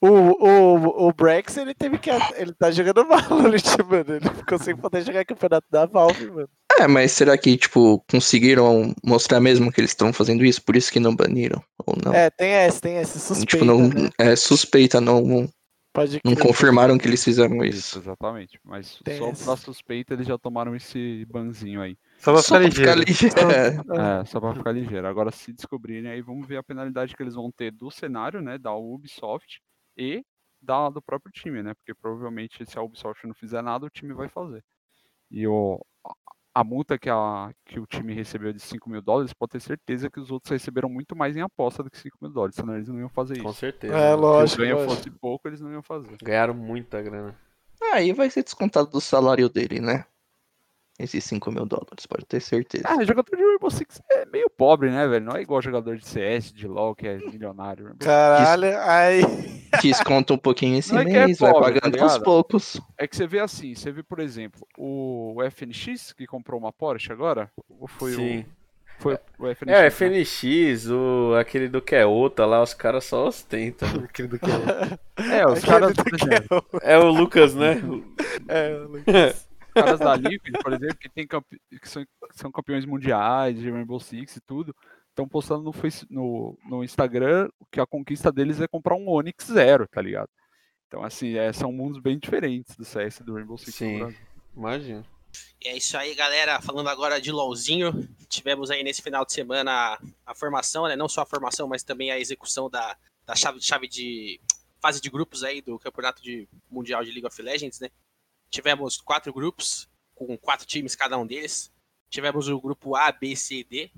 O, 0.00 0.08
o, 0.08 1.08
o 1.08 1.12
Brex, 1.12 1.56
ele 1.56 1.74
teve 1.74 1.98
que. 1.98 2.10
Ele 2.36 2.52
tá 2.52 2.70
jogando 2.70 3.04
Valorant, 3.08 3.78
mano. 3.88 4.14
Ele 4.14 4.28
ficou 4.36 4.58
sem 4.58 4.76
poder 4.76 5.02
jogar 5.02 5.24
campeonato 5.24 5.66
da 5.70 5.86
Valve, 5.86 6.30
mano. 6.30 6.48
É, 6.78 6.86
mas 6.86 7.12
será 7.12 7.36
que, 7.38 7.56
tipo, 7.56 8.04
conseguiram 8.10 8.94
mostrar 9.02 9.40
mesmo 9.40 9.72
que 9.72 9.80
eles 9.80 9.92
estão 9.92 10.12
fazendo 10.12 10.44
isso? 10.44 10.62
Por 10.62 10.76
isso 10.76 10.92
que 10.92 11.00
não 11.00 11.16
baniram? 11.16 11.62
Ou 11.86 11.94
não? 12.04 12.12
É, 12.12 12.28
tem 12.30 12.50
essa, 12.50 12.80
tem 12.80 12.96
essa 12.96 13.18
suspeita, 13.18 13.46
tipo, 13.46 13.64
não, 13.64 13.88
né? 13.88 14.10
é 14.18 14.36
suspeita, 14.36 15.00
não, 15.00 15.22
não 15.22 15.48
Pode 15.94 16.20
não 16.22 16.34
crer. 16.34 16.46
confirmaram 16.46 16.98
que 16.98 17.08
eles 17.08 17.24
fizeram 17.24 17.64
Isso, 17.64 17.78
isso. 17.78 17.98
exatamente. 18.00 18.60
Mas 18.62 18.98
Tem 19.02 19.16
só 19.16 19.30
essa. 19.30 19.44
pra 19.46 19.56
suspeita 19.56 20.12
eles 20.12 20.26
já 20.26 20.36
tomaram 20.36 20.76
esse 20.76 21.24
banzinho 21.30 21.80
aí. 21.80 21.96
Só 22.18 22.32
pra 22.32 22.42
Só 22.42 22.58
ficar 22.58 22.60
pra 22.60 22.70
ficar 22.70 22.94
ligeiro. 22.96 23.50
ligeiro. 23.50 23.94
É. 24.00 24.24
Só 24.24 24.40
pra 24.40 24.54
ficar 24.54 24.72
ligeiro. 24.72 25.06
Agora, 25.06 25.30
se 25.30 25.52
descobrirem 25.52 26.10
aí, 26.10 26.20
vamos 26.20 26.46
ver 26.46 26.56
a 26.56 26.62
penalidade 26.62 27.14
que 27.14 27.22
eles 27.22 27.34
vão 27.34 27.50
ter 27.52 27.70
do 27.70 27.90
cenário, 27.90 28.40
né, 28.40 28.58
da 28.58 28.74
Ubisoft 28.74 29.60
e 29.96 30.24
da, 30.60 30.88
do 30.88 31.00
próprio 31.02 31.30
time, 31.32 31.62
né, 31.62 31.74
porque 31.74 31.94
provavelmente 31.94 32.64
se 32.66 32.78
a 32.78 32.82
Ubisoft 32.82 33.26
não 33.26 33.34
fizer 33.34 33.62
nada, 33.62 33.86
o 33.86 33.90
time 33.90 34.12
vai 34.12 34.28
fazer. 34.28 34.64
E 35.30 35.46
o, 35.46 35.78
a 36.54 36.64
multa 36.64 36.98
que, 36.98 37.10
a, 37.10 37.52
que 37.64 37.78
o 37.78 37.86
time 37.86 38.14
recebeu 38.14 38.52
de 38.52 38.60
5 38.60 38.88
mil 38.88 39.02
dólares, 39.02 39.32
pode 39.34 39.52
ter 39.52 39.60
certeza 39.60 40.08
que 40.10 40.18
os 40.18 40.30
outros 40.30 40.50
receberam 40.50 40.88
muito 40.88 41.14
mais 41.14 41.36
em 41.36 41.42
aposta 41.42 41.82
do 41.82 41.90
que 41.90 41.98
5 41.98 42.16
mil 42.22 42.30
dólares, 42.32 42.56
senão 42.56 42.74
eles 42.74 42.88
não 42.88 42.98
iam 42.98 43.08
fazer 43.10 43.40
Com 43.42 43.50
isso. 43.50 43.60
certeza. 43.60 43.94
É, 43.94 43.98
né? 43.98 44.08
Se 44.10 44.14
o 44.14 44.20
lógico. 44.20 44.62
ganho 44.62 44.76
lógico. 44.76 44.94
fosse 44.96 45.10
pouco, 45.10 45.46
eles 45.48 45.60
não 45.60 45.70
iam 45.70 45.82
fazer. 45.82 46.16
Ganharam 46.22 46.54
muita 46.54 47.00
grana. 47.02 47.38
Aí 47.92 48.12
vai 48.12 48.30
ser 48.30 48.42
descontado 48.42 48.88
do 48.90 49.00
salário 49.00 49.48
dele, 49.50 49.80
né? 49.80 50.06
Esses 50.98 51.24
5 51.24 51.52
mil 51.52 51.66
dólares, 51.66 52.06
pode 52.06 52.24
ter 52.24 52.40
certeza. 52.40 52.84
Ah, 52.86 53.04
jogador 53.04 53.36
de 53.36 53.42
Rainbow 53.42 53.70
Six 53.70 54.00
é 54.10 54.24
meio 54.26 54.48
pobre, 54.48 54.90
né, 54.90 55.06
velho? 55.06 55.26
Não 55.26 55.36
é 55.36 55.42
igual 55.42 55.60
jogador 55.60 55.96
de 55.96 56.06
CS, 56.06 56.50
de 56.52 56.66
LoL, 56.66 56.94
que 56.94 57.06
é 57.06 57.18
milionário. 57.28 57.94
Caralho, 57.98 58.78
aí. 58.80 59.22
Desconta 59.82 60.32
um 60.32 60.38
pouquinho 60.38 60.78
esse 60.78 60.94
Não 60.94 61.02
é 61.02 61.04
que 61.04 61.10
é 61.10 61.26
mês, 61.26 61.38
vai 61.38 61.52
pobre, 61.52 61.74
tá 61.74 61.80
pagando 61.80 62.02
aos 62.02 62.12
ligado? 62.14 62.24
poucos. 62.24 62.80
É 62.96 63.06
que 63.06 63.14
você 63.14 63.26
vê 63.26 63.40
assim, 63.40 63.74
você 63.74 63.92
vê, 63.92 64.02
por 64.02 64.20
exemplo, 64.20 64.66
o 64.78 65.36
FNX 65.50 66.14
que 66.14 66.26
comprou 66.26 66.58
uma 66.58 66.72
Porsche 66.72 67.12
agora? 67.12 67.50
Ou 67.68 67.86
foi 67.86 68.12
Sim. 68.12 68.38
o. 68.40 68.66
Foi 68.98 69.18
o 69.38 69.46
FNX? 69.54 69.68
É, 69.68 69.78
o 69.78 69.82
né? 69.82 69.90
FNX, 69.90 70.86
o, 70.88 71.34
aquele 71.38 71.68
do 71.68 71.82
que 71.82 71.94
é 71.94 72.06
outra 72.06 72.46
lá, 72.46 72.62
os 72.62 72.72
caras 72.72 73.04
só 73.04 73.26
ostentam. 73.28 73.86
Aquele 74.08 74.28
do 74.28 74.38
que 74.38 74.46
é. 74.50 75.40
É, 75.40 75.46
os 75.46 75.62
caras, 75.62 75.92
É 76.82 76.96
o 76.96 77.10
Lucas, 77.10 77.54
né? 77.54 77.82
É, 78.48 78.74
os 78.74 79.45
caras 79.76 80.00
da 80.00 80.16
Liquid, 80.16 80.54
por 80.62 80.72
exemplo, 80.72 80.96
que, 80.96 81.08
tem 81.08 81.26
campe... 81.26 81.60
que 81.70 81.88
são, 81.88 82.04
que 82.04 82.38
são 82.38 82.50
campeões 82.50 82.84
mundiais 82.84 83.58
de 83.58 83.70
Rainbow 83.70 84.00
Six 84.00 84.36
e 84.36 84.40
tudo, 84.40 84.74
estão 85.10 85.28
postando 85.28 85.62
no, 85.62 85.72
face... 85.72 86.06
no, 86.10 86.58
no 86.68 86.82
Instagram 86.82 87.48
que 87.70 87.80
a 87.80 87.86
conquista 87.86 88.32
deles 88.32 88.60
é 88.60 88.66
comprar 88.66 88.96
um 88.96 89.08
Onix 89.08 89.46
Zero, 89.46 89.86
tá 89.88 90.02
ligado? 90.02 90.28
Então, 90.88 91.04
assim, 91.04 91.36
é, 91.36 91.52
são 91.52 91.72
mundos 91.72 92.00
bem 92.00 92.18
diferentes 92.18 92.76
do 92.76 92.84
CS 92.84 93.20
e 93.20 93.24
do 93.24 93.34
Rainbow 93.34 93.58
Six 93.58 93.74
Sim. 93.74 93.92
no 93.92 93.98
Brasil. 93.98 94.18
Imagina. 94.56 95.04
E 95.60 95.68
é 95.68 95.76
isso 95.76 95.96
aí, 95.96 96.14
galera. 96.14 96.60
Falando 96.62 96.88
agora 96.88 97.20
de 97.20 97.30
LOLzinho, 97.30 98.08
tivemos 98.28 98.70
aí 98.70 98.82
nesse 98.82 99.02
final 99.02 99.24
de 99.24 99.32
semana 99.32 99.70
a, 99.72 99.98
a 100.26 100.34
formação, 100.34 100.86
né? 100.86 100.96
Não 100.96 101.08
só 101.08 101.22
a 101.22 101.26
formação, 101.26 101.68
mas 101.68 101.82
também 101.82 102.10
a 102.10 102.18
execução 102.18 102.70
da, 102.70 102.96
da 103.26 103.34
chave, 103.34 103.60
chave 103.60 103.88
de 103.88 104.40
fase 104.80 105.00
de 105.00 105.10
grupos 105.10 105.42
aí 105.42 105.60
do 105.60 105.78
Campeonato 105.78 106.22
de 106.22 106.48
Mundial 106.70 107.04
de 107.04 107.10
League 107.10 107.26
of 107.26 107.42
Legends, 107.42 107.80
né? 107.80 107.90
Tivemos 108.50 108.98
quatro 109.00 109.32
grupos, 109.32 109.88
com 110.14 110.36
quatro 110.38 110.66
times 110.66 110.94
cada 110.96 111.18
um 111.18 111.26
deles. 111.26 111.72
Tivemos 112.08 112.48
o 112.48 112.60
grupo 112.60 112.94
A, 112.96 113.10
B, 113.12 113.34
C 113.36 113.56
e 113.56 113.64
D, 113.64 113.90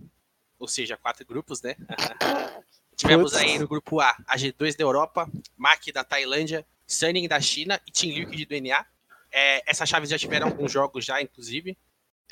ou 0.58 0.66
seja, 0.66 0.96
quatro 0.96 1.24
grupos, 1.26 1.62
né? 1.62 1.76
Tivemos 2.96 3.32
aí 3.34 3.58
no 3.58 3.68
grupo 3.68 4.00
A, 4.00 4.16
a 4.26 4.36
G2 4.36 4.76
da 4.76 4.82
Europa, 4.82 5.30
MAC 5.56 5.92
da 5.92 6.02
Tailândia, 6.02 6.66
Sunning 6.86 7.28
da 7.28 7.40
China 7.40 7.80
e 7.86 7.92
Team 7.92 8.12
Liquid 8.12 8.48
do 8.48 8.60
NA. 8.60 8.84
É, 9.30 9.70
essas 9.70 9.88
chaves 9.88 10.10
já 10.10 10.18
tiveram 10.18 10.48
alguns 10.48 10.72
jogos 10.72 11.04
já, 11.04 11.22
inclusive. 11.22 11.78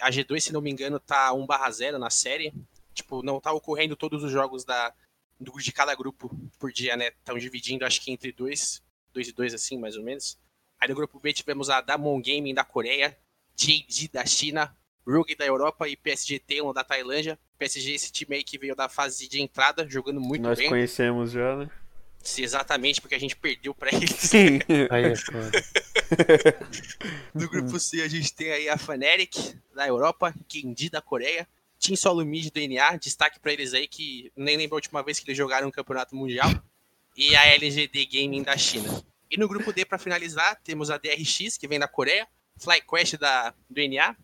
A 0.01 0.11
G2, 0.11 0.41
se 0.41 0.53
não 0.53 0.61
me 0.61 0.71
engano, 0.71 0.99
tá 0.99 1.33
1 1.33 1.47
0 1.71 1.99
na 1.99 2.11
série. 2.11 2.53
Tipo, 2.93 3.23
não 3.23 3.41
tá 3.41 3.53
ocorrendo 3.53 3.95
todos 3.95 4.25
os 4.25 4.33
jogos 4.33 4.65
da, 4.65 4.93
do- 5.39 5.53
de 5.61 5.71
cada 5.71 5.95
grupo 5.95 6.31
por 6.59 6.73
dia, 6.73 6.97
né? 6.97 7.09
Estão 7.09 7.39
dividindo, 7.39 7.85
acho 7.85 8.01
que 8.01 8.11
entre 8.11 8.33
dois, 8.33 8.83
dois 9.13 9.29
e 9.29 9.33
dois, 9.33 9.55
assim, 9.55 9.79
mais 9.79 9.97
ou 9.97 10.03
menos. 10.03 10.37
Aí 10.81 10.89
no 10.89 10.95
grupo 10.95 11.19
B 11.19 11.33
tivemos 11.33 11.71
a 11.71 11.81
Damon 11.81 12.21
Gaming 12.21 12.55
da 12.55 12.65
Coreia, 12.65 13.17
JD 13.57 14.11
da 14.13 14.25
China, 14.27 14.77
Rogue 15.07 15.35
da 15.35 15.47
Europa 15.47 15.89
e 15.89 15.97
PSG 15.97 16.39
Talon 16.41 16.73
da 16.73 16.85
Tailândia. 16.85 17.39
PSG, 17.59 17.93
esse 17.95 18.13
time 18.13 18.37
aí 18.37 18.45
que 18.45 18.59
veio 18.59 18.77
da 18.77 18.89
fase 18.89 19.29
de 19.29 19.41
entrada, 19.41 19.89
jogando 19.89 20.21
muito 20.21 20.43
Nós 20.43 20.59
bem. 20.59 20.69
conhecemos 20.69 21.31
já, 21.33 21.57
né? 21.57 21.71
Sim, 22.23 22.43
Exatamente, 22.43 23.01
porque 23.01 23.15
a 23.15 23.21
gente 23.21 23.37
perdeu 23.37 23.73
pra 23.75 23.89
eles. 23.95 24.33
Aí 24.91 25.05
é 25.05 25.17
foda. 25.17 25.51
No 27.35 27.49
grupo 27.49 27.79
C 27.79 28.03
a 28.03 28.09
gente 28.09 28.33
tem 28.35 28.51
aí 28.53 28.69
a 28.69 28.77
Fnatic 28.79 29.57
da 29.75 29.87
Europa, 29.87 30.35
Kendi 30.49 30.89
da 30.89 31.01
Coreia, 31.03 31.47
Team 31.79 31.97
Solo 31.97 32.25
Mid 32.25 32.51
do 32.51 32.61
NA, 32.69 32.97
destaque 32.97 33.39
pra 33.39 33.53
eles 33.53 33.75
aí 33.75 33.87
que 33.87 34.31
nem 34.37 34.57
lembro 34.57 34.77
a 34.77 34.79
última 34.79 35.03
vez 35.03 35.19
que 35.19 35.29
eles 35.29 35.37
jogaram 35.37 35.69
um 35.69 35.71
campeonato 35.71 36.15
mundial, 36.17 36.51
e 37.17 37.35
a 37.35 37.47
LGD 37.55 38.07
Gaming 38.07 38.43
da 38.43 38.57
China. 38.57 39.03
E 39.31 39.37
no 39.37 39.49
grupo 39.49 39.73
D, 39.73 39.85
pra 39.85 39.99
finalizar, 39.99 40.61
temos 40.63 40.91
a 40.91 40.99
DRX, 40.99 41.57
que 41.57 41.67
vem 41.67 41.79
da 41.79 41.89
Coreia, 41.89 42.27
FlyQuest 42.59 43.17
da, 43.19 43.53
do 43.69 43.81
NA, 43.89 44.17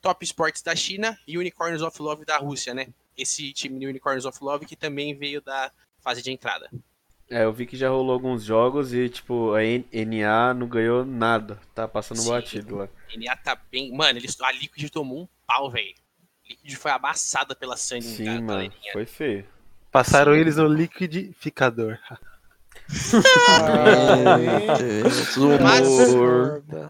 Top 0.00 0.24
Sports 0.24 0.62
da 0.62 0.76
China 0.76 1.18
e 1.26 1.38
Unicorns 1.38 1.82
of 1.82 2.00
Love 2.00 2.24
da 2.24 2.36
Rússia, 2.38 2.74
né? 2.74 2.88
Esse 3.16 3.52
time 3.52 3.78
do 3.78 3.86
Unicorns 3.86 4.24
of 4.24 4.38
Love 4.42 4.66
que 4.66 4.76
também 4.76 5.14
veio 5.14 5.40
da 5.40 5.70
fase 6.00 6.22
de 6.22 6.30
entrada. 6.30 6.70
É, 7.30 7.44
eu 7.44 7.52
vi 7.52 7.64
que 7.64 7.76
já 7.76 7.88
rolou 7.88 8.12
alguns 8.12 8.44
jogos 8.44 8.92
e, 8.92 9.08
tipo, 9.08 9.54
a 9.54 9.60
NA 9.62 10.52
não 10.54 10.68
ganhou 10.68 11.04
nada. 11.06 11.58
Tá 11.74 11.88
passando 11.88 12.20
Sim. 12.20 12.28
batido 12.28 12.76
lá. 12.76 12.88
NA 13.16 13.36
tá 13.36 13.58
bem. 13.72 13.92
Mano, 13.92 14.18
eles, 14.18 14.38
a 14.40 14.52
Liquid 14.52 14.90
tomou 14.90 15.22
um 15.22 15.28
pau, 15.46 15.70
velho. 15.70 15.94
Liquid 16.48 16.74
foi 16.76 16.90
amassada 16.90 17.56
pela 17.56 17.76
Sunny, 17.76 18.02
Sim, 18.02 18.24
cara, 18.26 18.40
mano. 18.42 18.72
Foi 18.92 19.06
feio. 19.06 19.46
Passaram 19.90 20.34
eles 20.34 20.56
no 20.56 20.66
liquidificador. 20.66 21.98
Deus, 24.78 25.36
Mas-. 25.62 25.88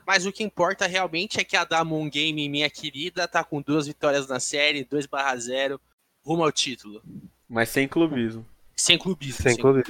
Mas 0.07 0.27
o 0.27 0.33
que 0.33 0.43
importa 0.43 0.87
realmente 0.87 1.41
é 1.41 1.45
que 1.45 1.57
a 1.57 1.65
Damon 1.65 2.09
Game, 2.09 2.49
minha 2.49 2.69
querida, 2.69 3.29
tá 3.29 3.45
com 3.45 3.63
duas 3.63 3.87
vitórias 3.87 4.27
na 4.29 4.41
série, 4.41 4.85
2/0, 4.85 5.79
rumo 6.25 6.43
ao 6.45 6.53
título. 6.53 7.03
Mas 7.49 7.69
sem 7.69 7.87
clubismo. 7.87 8.45
Sem 8.77 8.99
clubismo. 8.99 9.43
Sem 9.43 9.57
clube. 9.57 9.83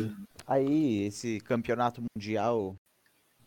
Aí, 0.47 1.05
esse 1.07 1.41
campeonato 1.41 2.03
mundial, 2.15 2.77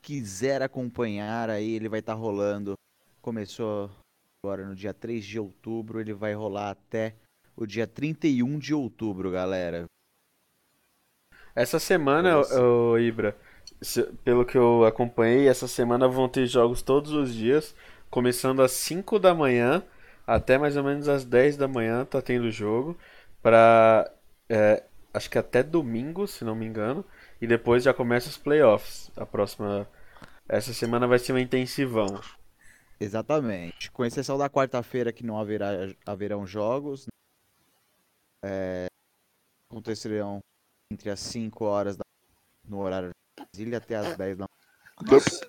quiser 0.01 0.61
acompanhar, 0.61 1.49
aí 1.49 1.73
ele 1.73 1.89
vai 1.89 1.99
estar 1.99 2.13
rolando. 2.13 2.73
Começou 3.21 3.91
agora 4.43 4.65
no 4.65 4.75
dia 4.75 4.93
3 4.93 5.23
de 5.23 5.39
outubro, 5.39 5.99
ele 5.99 6.13
vai 6.13 6.33
rolar 6.33 6.71
até 6.71 7.13
o 7.55 7.65
dia 7.65 7.85
31 7.85 8.57
de 8.57 8.73
outubro, 8.73 9.29
galera. 9.29 9.85
Essa 11.57 11.79
semana, 11.79 12.39
ô, 12.39 12.99
Ibra, 12.99 13.35
se- 13.81 14.03
pelo 14.23 14.45
que 14.45 14.55
eu 14.55 14.85
acompanhei, 14.85 15.47
essa 15.47 15.67
semana 15.67 16.07
vão 16.07 16.29
ter 16.29 16.45
jogos 16.45 16.83
todos 16.83 17.11
os 17.11 17.33
dias, 17.33 17.75
começando 18.11 18.61
às 18.61 18.71
5 18.73 19.17
da 19.17 19.33
manhã 19.33 19.83
até 20.27 20.57
mais 20.59 20.77
ou 20.77 20.83
menos 20.83 21.07
às 21.09 21.25
10 21.25 21.57
da 21.57 21.67
manhã, 21.67 22.05
tá 22.05 22.21
tendo 22.21 22.51
jogo, 22.51 22.95
pra, 23.41 24.07
é, 24.47 24.83
acho 25.11 25.31
que 25.31 25.37
até 25.39 25.63
domingo, 25.63 26.27
se 26.27 26.43
não 26.45 26.53
me 26.53 26.65
engano, 26.67 27.03
e 27.41 27.47
depois 27.47 27.81
já 27.83 27.91
começa 27.91 28.29
os 28.29 28.37
playoffs. 28.37 29.09
A 29.17 29.25
próxima, 29.25 29.87
essa 30.47 30.73
semana 30.73 31.07
vai 31.07 31.17
ser 31.17 31.33
um 31.33 31.39
intensivão. 31.39 32.07
Exatamente. 32.99 33.89
Com 33.91 34.05
exceção 34.05 34.37
da 34.37 34.49
quarta-feira 34.49 35.11
que 35.11 35.25
não 35.25 35.39
haverá, 35.39 35.71
haverão 36.05 36.45
jogos. 36.45 37.07
É, 38.43 38.87
acontecerão 39.71 40.39
entre 40.89 41.09
as 41.09 41.19
5 41.19 41.65
horas 41.65 41.97
da, 41.97 42.05
no 42.67 42.79
horário 42.79 43.09
de 43.09 43.45
Brasília 43.45 43.77
até 43.77 43.95
as 43.95 44.17
10 44.17 44.37
da 44.37 44.47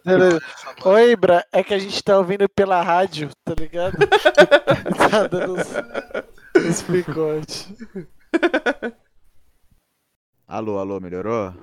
Beleza. 0.04 0.40
Oi, 0.84 1.12
Ibra, 1.12 1.42
é 1.50 1.64
que 1.64 1.72
a 1.72 1.78
gente 1.78 2.02
tá 2.04 2.18
ouvindo 2.18 2.46
pela 2.50 2.82
rádio, 2.82 3.30
tá 3.44 3.54
ligado? 3.58 3.96
tá 5.10 5.26
dando 5.26 5.54
uns, 5.54 5.66
uns 6.54 6.82
picotes. 6.82 7.72
Alô, 10.46 10.78
alô, 10.78 11.00
melhorou? 11.00 11.54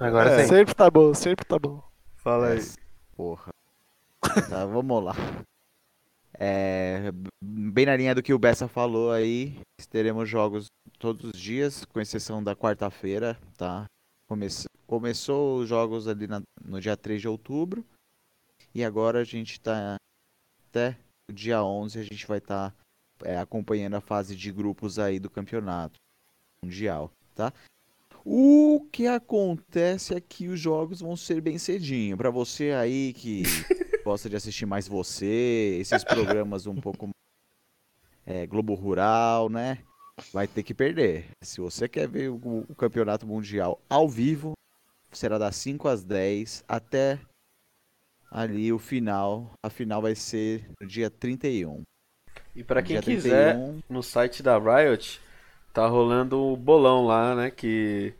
Agora 0.00 0.30
É. 0.30 0.42
sim. 0.44 0.48
Sempre 0.48 0.74
tá 0.74 0.90
bom, 0.90 1.12
sempre 1.12 1.44
tá 1.44 1.58
bom. 1.58 1.82
Fala 2.16 2.48
aí. 2.48 2.62
Porra. 3.14 3.52
Tá, 4.48 4.64
vamos 4.64 5.04
lá. 5.04 5.14
É, 6.38 7.10
bem 7.42 7.86
na 7.86 7.96
linha 7.96 8.14
do 8.14 8.22
que 8.22 8.34
o 8.34 8.38
Bessa 8.38 8.66
falou 8.66 9.12
aí, 9.12 9.56
teremos 9.90 10.28
jogos 10.28 10.66
todos 10.98 11.30
os 11.32 11.40
dias, 11.40 11.84
com 11.84 12.00
exceção 12.00 12.42
da 12.42 12.56
quarta-feira, 12.56 13.38
tá? 13.56 13.86
Comece- 14.28 14.66
começou 14.86 15.60
os 15.60 15.68
jogos 15.68 16.08
ali 16.08 16.26
na- 16.26 16.42
no 16.64 16.80
dia 16.80 16.96
3 16.96 17.20
de 17.20 17.28
outubro, 17.28 17.84
e 18.74 18.82
agora 18.84 19.20
a 19.20 19.24
gente 19.24 19.60
tá 19.60 19.96
até 20.68 20.96
o 21.30 21.32
dia 21.32 21.62
11, 21.62 21.98
a 21.98 22.02
gente 22.02 22.26
vai 22.26 22.38
estar 22.38 22.74
acompanhando 23.40 23.94
a 23.94 24.00
fase 24.00 24.34
de 24.34 24.50
grupos 24.50 24.98
aí 24.98 25.20
do 25.20 25.30
campeonato 25.30 25.94
mundial, 26.62 27.10
tá? 27.34 27.52
O 28.24 28.88
que 28.90 29.06
acontece 29.06 30.14
é 30.14 30.20
que 30.20 30.48
os 30.48 30.58
jogos 30.58 31.00
vão 31.00 31.14
ser 31.14 31.42
bem 31.42 31.58
cedinho. 31.58 32.16
Pra 32.16 32.30
você 32.30 32.70
aí 32.70 33.12
que 33.12 33.42
gosta 34.02 34.30
de 34.30 34.36
assistir 34.36 34.64
mais 34.64 34.88
você, 34.88 35.76
esses 35.78 36.02
programas 36.02 36.66
um 36.66 36.76
pouco 36.76 37.10
é, 38.24 38.46
Globo 38.46 38.74
Rural, 38.74 39.50
né? 39.50 39.78
Vai 40.32 40.46
ter 40.46 40.62
que 40.62 40.72
perder. 40.72 41.26
Se 41.42 41.60
você 41.60 41.86
quer 41.86 42.08
ver 42.08 42.30
o, 42.30 42.64
o 42.68 42.74
campeonato 42.74 43.26
mundial 43.26 43.78
ao 43.90 44.08
vivo, 44.08 44.54
será 45.12 45.36
das 45.36 45.56
5 45.56 45.86
às 45.86 46.02
10 46.02 46.64
até 46.66 47.18
ali 48.30 48.72
o 48.72 48.78
final. 48.78 49.52
A 49.62 49.68
final 49.68 50.00
vai 50.00 50.14
ser 50.14 50.64
no 50.80 50.86
dia 50.86 51.10
31. 51.10 51.82
E 52.56 52.64
pra 52.64 52.82
quem 52.82 53.00
quiser, 53.00 53.54
31, 53.54 53.82
no 53.88 54.02
site 54.02 54.42
da 54.42 54.56
Riot 54.58 55.20
tá 55.74 55.86
rolando 55.88 56.40
o 56.42 56.56
bolão 56.56 57.06
lá, 57.06 57.34
né? 57.36 57.50
Que 57.52 58.14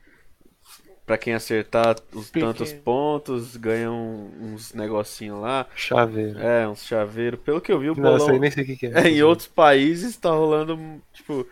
pra 1.06 1.18
quem 1.18 1.34
acertar 1.34 1.96
os 2.14 2.30
Pequeno. 2.30 2.52
tantos 2.54 2.72
pontos, 2.72 3.56
ganha 3.56 3.90
um- 3.90 4.54
uns 4.54 4.72
negocinho 4.72 5.40
lá. 5.40 5.66
Chaveiro. 5.74 6.38
É, 6.38 6.66
uns 6.68 6.84
chaveiros. 6.84 7.40
Pelo 7.40 7.60
que 7.60 7.72
eu 7.72 7.78
vi, 7.80 7.90
o 7.90 7.94
Não, 7.96 8.18
bolão 8.18 8.18
sei 8.18 8.38
nem 8.38 8.50
sei 8.50 8.64
o 8.64 8.76
que, 8.78 8.86
é. 8.86 8.90
é, 8.92 9.08
em 9.08 9.22
outros 9.22 9.48
países 9.48 10.16
tá 10.16 10.30
rolando, 10.30 10.78
tipo, 11.12 11.46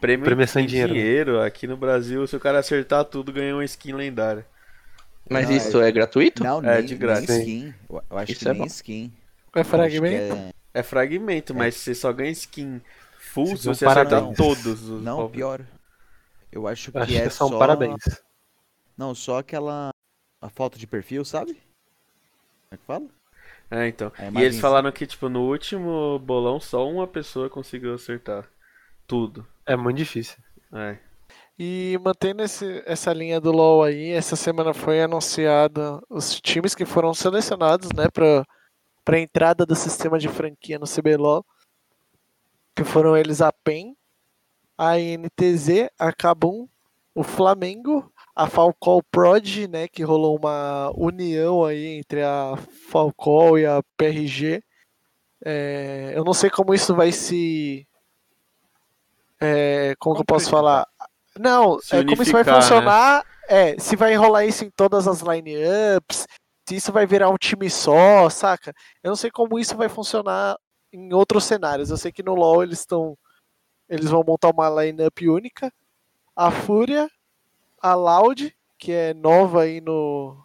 prêmio, 0.00 0.24
Premiação 0.24 0.62
em 0.62 0.66
dinheiro. 0.66 0.94
dinheiro. 0.94 1.40
Aqui 1.42 1.66
no 1.66 1.76
Brasil, 1.76 2.26
se 2.26 2.36
o 2.36 2.40
cara 2.40 2.58
acertar 2.58 3.04
tudo, 3.04 3.32
ganha 3.32 3.54
uma 3.54 3.64
skin 3.64 3.92
lendária. 3.92 4.46
Mas 5.30 5.48
Não, 5.48 5.56
isso 5.56 5.80
é 5.80 5.92
gratuito? 5.92 6.42
Não, 6.42 6.62
É, 6.62 6.78
nem, 6.78 6.86
de 6.86 6.96
graça. 6.96 7.32
nem 7.32 7.40
skin. 7.40 7.74
Eu 7.88 8.02
eu 8.10 8.18
acho 8.18 8.32
Isso 8.32 8.40
que 8.40 8.48
é 8.48 8.52
nem 8.52 8.62
bom. 8.62 8.66
skin. 8.66 9.12
É 9.54 9.64
fragmento? 9.64 10.34
é- 10.34 10.54
É 10.74 10.82
fragmento, 10.82 11.54
mas 11.54 11.74
você 11.76 11.94
só 11.94 12.12
ganha 12.12 12.30
skin 12.30 12.80
full 13.28 13.56
se 13.56 13.66
você 13.66 13.86
acertar 13.86 14.32
todos 14.34 14.66
os 14.88 15.02
Não, 15.02 15.18
palpites. 15.18 15.36
pior. 15.36 15.66
Eu 16.50 16.66
acho 16.66 16.90
que 16.90 16.98
Acho 16.98 17.16
é 17.16 17.22
que 17.22 17.30
são 17.30 17.48
só... 17.48 17.58
parabéns. 17.58 18.02
Não, 18.96 19.14
só 19.14 19.38
aquela... 19.38 19.90
A 20.40 20.48
foto 20.48 20.78
de 20.78 20.86
perfil, 20.86 21.24
sabe? 21.24 21.52
Como 21.54 22.72
é 22.72 22.76
que 22.76 22.84
fala? 22.84 23.06
É, 23.70 23.88
então. 23.88 24.10
A 24.16 24.40
E 24.40 24.44
eles 24.44 24.60
falaram 24.60 24.90
que, 24.92 25.06
tipo, 25.06 25.28
no 25.28 25.42
último 25.50 26.18
bolão 26.20 26.58
só 26.60 26.88
uma 26.88 27.06
pessoa 27.06 27.50
conseguiu 27.50 27.94
acertar 27.94 28.48
tudo. 29.06 29.46
É 29.66 29.76
muito 29.76 29.96
difícil. 29.98 30.36
É. 30.72 30.98
E 31.58 31.98
mantendo 32.02 32.42
esse- 32.42 32.82
essa 32.86 33.12
linha 33.12 33.40
do 33.40 33.50
LoL 33.50 33.82
aí, 33.82 34.10
essa 34.12 34.36
semana 34.36 34.72
foi 34.72 35.02
anunciada 35.02 36.00
os 36.08 36.40
times 36.40 36.74
que 36.74 36.84
foram 36.86 37.12
selecionados, 37.12 37.88
né, 37.94 38.06
para 38.12 38.44
para 39.04 39.18
entrada 39.18 39.64
do 39.64 39.74
sistema 39.74 40.18
de 40.18 40.28
franquia 40.28 40.78
no 40.78 40.86
CBLOL, 40.86 41.42
que 42.78 42.84
foram 42.84 43.16
eles 43.16 43.42
a 43.42 43.50
PEN, 43.52 43.96
a 44.78 45.00
INTZ, 45.00 45.90
a 45.98 46.12
Kabum, 46.12 46.68
o 47.12 47.24
Flamengo, 47.24 48.08
a 48.36 48.46
Falcol 48.46 49.02
Prod, 49.02 49.66
né, 49.66 49.88
que 49.88 50.04
rolou 50.04 50.38
uma 50.38 50.92
união 50.94 51.64
aí 51.64 51.98
entre 51.98 52.22
a 52.22 52.54
Falcol 52.88 53.58
e 53.58 53.66
a 53.66 53.82
PRG. 53.96 54.62
É, 55.44 56.12
eu 56.14 56.22
não 56.22 56.32
sei 56.32 56.50
como 56.50 56.72
isso 56.72 56.94
vai 56.94 57.10
se 57.10 57.84
é, 59.40 59.96
como 59.98 60.14
que 60.14 60.20
eu 60.20 60.26
posso 60.26 60.48
falar? 60.48 60.86
Não, 61.36 61.78
é, 61.90 62.04
como 62.04 62.22
isso 62.22 62.30
vai 62.30 62.44
né? 62.44 62.54
funcionar? 62.54 63.24
É, 63.48 63.76
se 63.76 63.96
vai 63.96 64.14
rolar 64.14 64.44
isso 64.44 64.64
em 64.64 64.70
todas 64.70 65.08
as 65.08 65.20
lineups, 65.20 66.28
se 66.68 66.76
isso 66.76 66.92
vai 66.92 67.08
virar 67.08 67.28
um 67.28 67.36
time 67.36 67.68
só, 67.68 68.30
saca? 68.30 68.72
Eu 69.02 69.08
não 69.08 69.16
sei 69.16 69.32
como 69.32 69.58
isso 69.58 69.76
vai 69.76 69.88
funcionar 69.88 70.56
em 70.92 71.12
outros 71.12 71.44
cenários. 71.44 71.90
Eu 71.90 71.96
sei 71.96 72.10
que 72.12 72.22
no 72.22 72.34
LoL 72.34 72.62
eles 72.62 72.80
estão. 72.80 73.16
Eles 73.88 74.10
vão 74.10 74.22
montar 74.26 74.50
uma 74.50 74.68
lineup 74.82 75.18
única. 75.22 75.72
A 76.36 76.50
Fúria, 76.50 77.10
a 77.80 77.94
Loud, 77.94 78.54
que 78.78 78.92
é 78.92 79.14
nova 79.14 79.62
aí 79.62 79.80
no, 79.80 80.36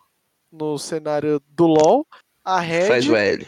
no 0.51 0.77
cenário 0.79 1.41
do 1.49 1.67
LoL. 1.67 2.08
A 2.43 2.60
Red, 2.60 2.88
Faz 2.88 3.08
o 3.08 3.15
L. 3.15 3.47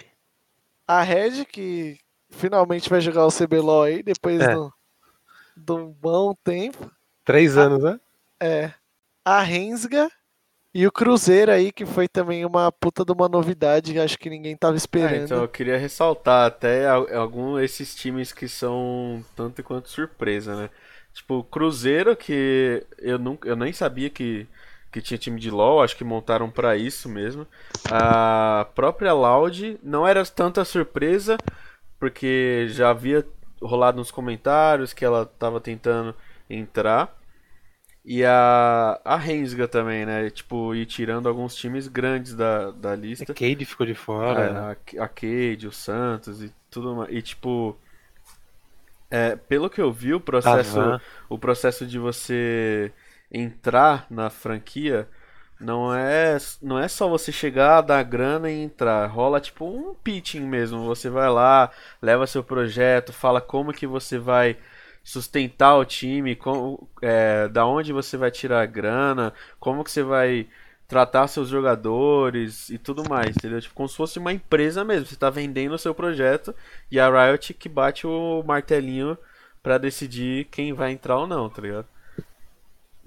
a 0.88 1.02
Red, 1.02 1.46
que 1.46 1.98
finalmente 2.30 2.90
vai 2.90 3.02
jogar 3.02 3.26
o 3.26 3.32
CBLOL 3.32 3.84
aí, 3.84 4.04
depois 4.04 4.40
É. 4.42 4.54
do- 4.54 4.74
de 5.58 5.72
um 5.72 5.88
bom 5.92 6.34
tempo. 6.44 6.92
Três 7.24 7.58
anos, 7.58 7.82
né? 7.84 8.00
É. 8.40 8.74
A 9.24 9.42
Rensga 9.42 10.12
e 10.76 10.86
o 10.88 10.92
Cruzeiro 10.92 11.52
aí, 11.52 11.72
que 11.72 11.86
foi 11.88 12.08
também 12.08 12.46
uma 12.46 12.72
puta 12.72 13.04
de 13.06 13.12
uma 13.14 13.28
novidade 13.30 13.94
que 13.94 14.00
acho 14.00 14.18
que 14.20 14.30
ninguém 14.30 14.56
tava 14.58 14.78
É, 14.98 15.16
esperando. 15.16 15.18
então 15.18 15.42
eu 15.42 15.50
queria 15.50 15.78
ressaltar 15.78 16.48
até 16.48 16.88
al- 16.88 17.08
algum 17.14 17.56
desses 17.58 17.94
times 17.94 18.32
que 18.32 18.48
são 18.48 19.24
tanto 19.36 19.62
quanto 19.64 19.90
surpresa, 19.90 20.56
né? 20.56 20.70
Tipo, 21.14 21.36
o 21.40 21.44
Cruzeiro, 21.44 22.16
que 22.16 22.86
eu 23.00 23.20
nunca, 23.20 23.48
eu 23.48 23.56
nem 23.58 23.74
sabia 23.74 24.10
que, 24.10 24.48
que 24.92 25.02
tinha 25.02 25.18
time 25.18 25.40
de 25.40 25.52
LoL, 25.52 25.82
acho 25.84 25.98
que 25.98 26.04
montaram 26.06 26.50
pra 26.50 26.78
isso 26.78 27.10
mesmo. 27.10 27.46
A 27.90 28.68
própria 28.74 29.14
Loud 29.14 29.78
não 29.84 30.08
era 30.08 30.26
tanta 30.26 30.64
surpresa, 30.64 31.42
porque 32.00 32.68
já 32.70 32.90
havia 32.92 33.26
rolado 33.62 33.98
nos 33.98 34.12
comentários 34.12 34.94
que 34.94 35.06
ela 35.06 35.26
tava 35.26 35.60
tentando 35.62 36.16
entrar. 36.50 37.16
E 38.06 38.24
a, 38.24 39.00
a 39.04 39.18
Rensga 39.18 39.68
também, 39.68 40.06
né? 40.06 40.30
Tipo, 40.30 40.76
ir 40.76 40.86
tirando 40.86 41.28
alguns 41.28 41.56
times 41.56 41.88
grandes 41.88 42.36
da, 42.36 42.70
da 42.70 42.92
A 42.92 42.96
lista. 42.96 43.34
Cade 43.34 43.66
ficou 43.66 43.86
de 43.86 43.96
fora. 43.96 44.78
É, 44.96 45.00
a, 45.00 45.06
a 45.06 45.08
Cade, 45.08 45.68
o 45.68 45.72
Santos 45.72 46.44
e 46.44 46.54
tudo 46.70 46.96
mais. 46.96 47.12
E 47.12 47.22
tipo, 47.24 47.76
é, 49.10 49.36
pelo 49.36 49.70
que 49.72 49.82
eu 49.82 49.92
vi, 49.92 50.14
o 50.14 50.20
processo, 50.20 50.80
o 51.28 51.38
processo 51.40 51.86
de 51.86 51.98
você 51.98 52.92
entrar 53.32 54.06
na 54.10 54.30
franquia 54.30 55.08
não 55.60 55.94
é, 55.94 56.38
não 56.62 56.78
é 56.78 56.88
só 56.88 57.08
você 57.08 57.32
chegar, 57.32 57.82
dar 57.82 58.04
grana 58.04 58.52
e 58.52 58.62
entrar. 58.62 59.08
Rola 59.08 59.40
tipo 59.40 59.66
um 59.66 59.96
pitching 59.96 60.42
mesmo. 60.42 60.86
Você 60.86 61.10
vai 61.10 61.30
lá, 61.30 61.72
leva 62.02 62.28
seu 62.28 62.44
projeto, 62.44 63.14
fala 63.14 63.42
como 63.42 63.74
que 63.74 63.88
você 63.88 64.20
vai 64.20 64.58
sustentar 65.06 65.78
o 65.78 65.86
time, 65.86 66.36
como, 66.36 66.90
é, 67.02 67.48
da 67.50 67.66
onde 67.68 67.94
você 67.94 68.18
vai 68.18 68.32
tirar 68.32 68.64
a 68.64 68.68
grana, 68.68 69.34
como 69.62 69.84
que 69.86 69.92
você 69.92 70.04
vai 70.04 70.50
tratar 70.88 71.28
seus 71.30 71.50
jogadores 71.50 72.70
e 72.70 72.80
tudo 72.80 73.06
mais, 73.10 73.38
entendeu? 73.38 73.62
Tipo, 73.62 73.76
como 73.76 73.90
se 73.90 73.96
fosse 73.98 74.20
uma 74.20 74.34
empresa 74.34 74.84
mesmo. 74.86 75.08
Você 75.08 75.18
tá 75.18 75.30
vendendo 75.32 75.76
o 75.76 75.80
seu 75.80 75.96
projeto 75.96 76.56
e 76.92 77.00
a 77.00 77.10
Riot 77.10 77.54
que 77.56 77.70
bate 77.70 78.08
o 78.08 78.44
martelinho 78.46 79.18
pra 79.64 79.78
decidir 79.80 80.46
quem 80.52 80.74
vai 80.74 80.92
entrar 80.94 81.18
ou 81.20 81.28
não, 81.28 81.50
tá 81.50 81.62
ligado? 81.62 81.88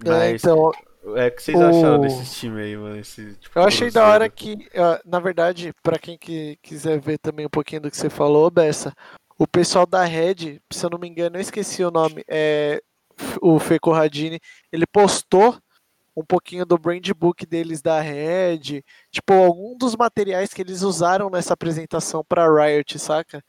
É, 0.04 0.30
Mas, 0.30 0.42
então, 0.42 0.70
é, 1.16 1.28
o 1.28 1.32
que 1.32 1.42
vocês 1.42 1.60
o- 1.60 1.60
acharam 1.60 1.98
desses 1.98 2.32
times 2.38 2.58
aí, 2.64 2.76
mano? 2.76 2.98
Esse, 2.98 3.36
tipo, 3.36 3.54
Eu 3.54 3.62
achei 3.64 3.90
da 3.90 4.06
hora 4.06 4.28
que, 4.30 4.68
ah, 4.74 5.00
na 5.04 5.18
verdade, 5.20 5.72
pra 5.82 5.98
quem 5.98 6.16
que 6.16 6.56
quiser 6.62 7.00
ver 7.00 7.18
também 7.18 7.46
um 7.46 7.50
pouquinho 7.50 7.82
do 7.82 7.90
que 7.90 7.96
você 7.96 8.08
falou, 8.08 8.50
Bessa, 8.50 8.94
o 9.38 9.46
pessoal 9.46 9.86
da 9.86 10.04
Red, 10.04 10.60
se 10.70 10.84
eu 10.84 10.90
não 10.90 10.98
me 10.98 11.08
engano, 11.08 11.36
eu 11.36 11.40
esqueci 11.40 11.82
o 11.84 11.90
nome, 11.90 12.24
é 12.28 12.82
o 13.40 13.58
Fê 13.58 13.78
Corradini, 13.78 14.40
ele 14.72 14.86
postou 14.86 15.56
um 16.16 16.24
pouquinho 16.24 16.66
do 16.66 16.76
brand 16.76 17.08
book 17.16 17.46
deles 17.46 17.80
da 17.80 18.00
Red, 18.00 18.82
tipo, 19.10 19.32
algum 19.32 19.76
dos 19.78 19.94
materiais 19.96 20.52
que 20.52 20.60
eles 20.62 20.82
usaram 20.82 21.30
nessa 21.30 21.54
apresentação 21.54 22.24
pra 22.28 22.48
Riot, 22.48 22.98
saca? 22.98 23.42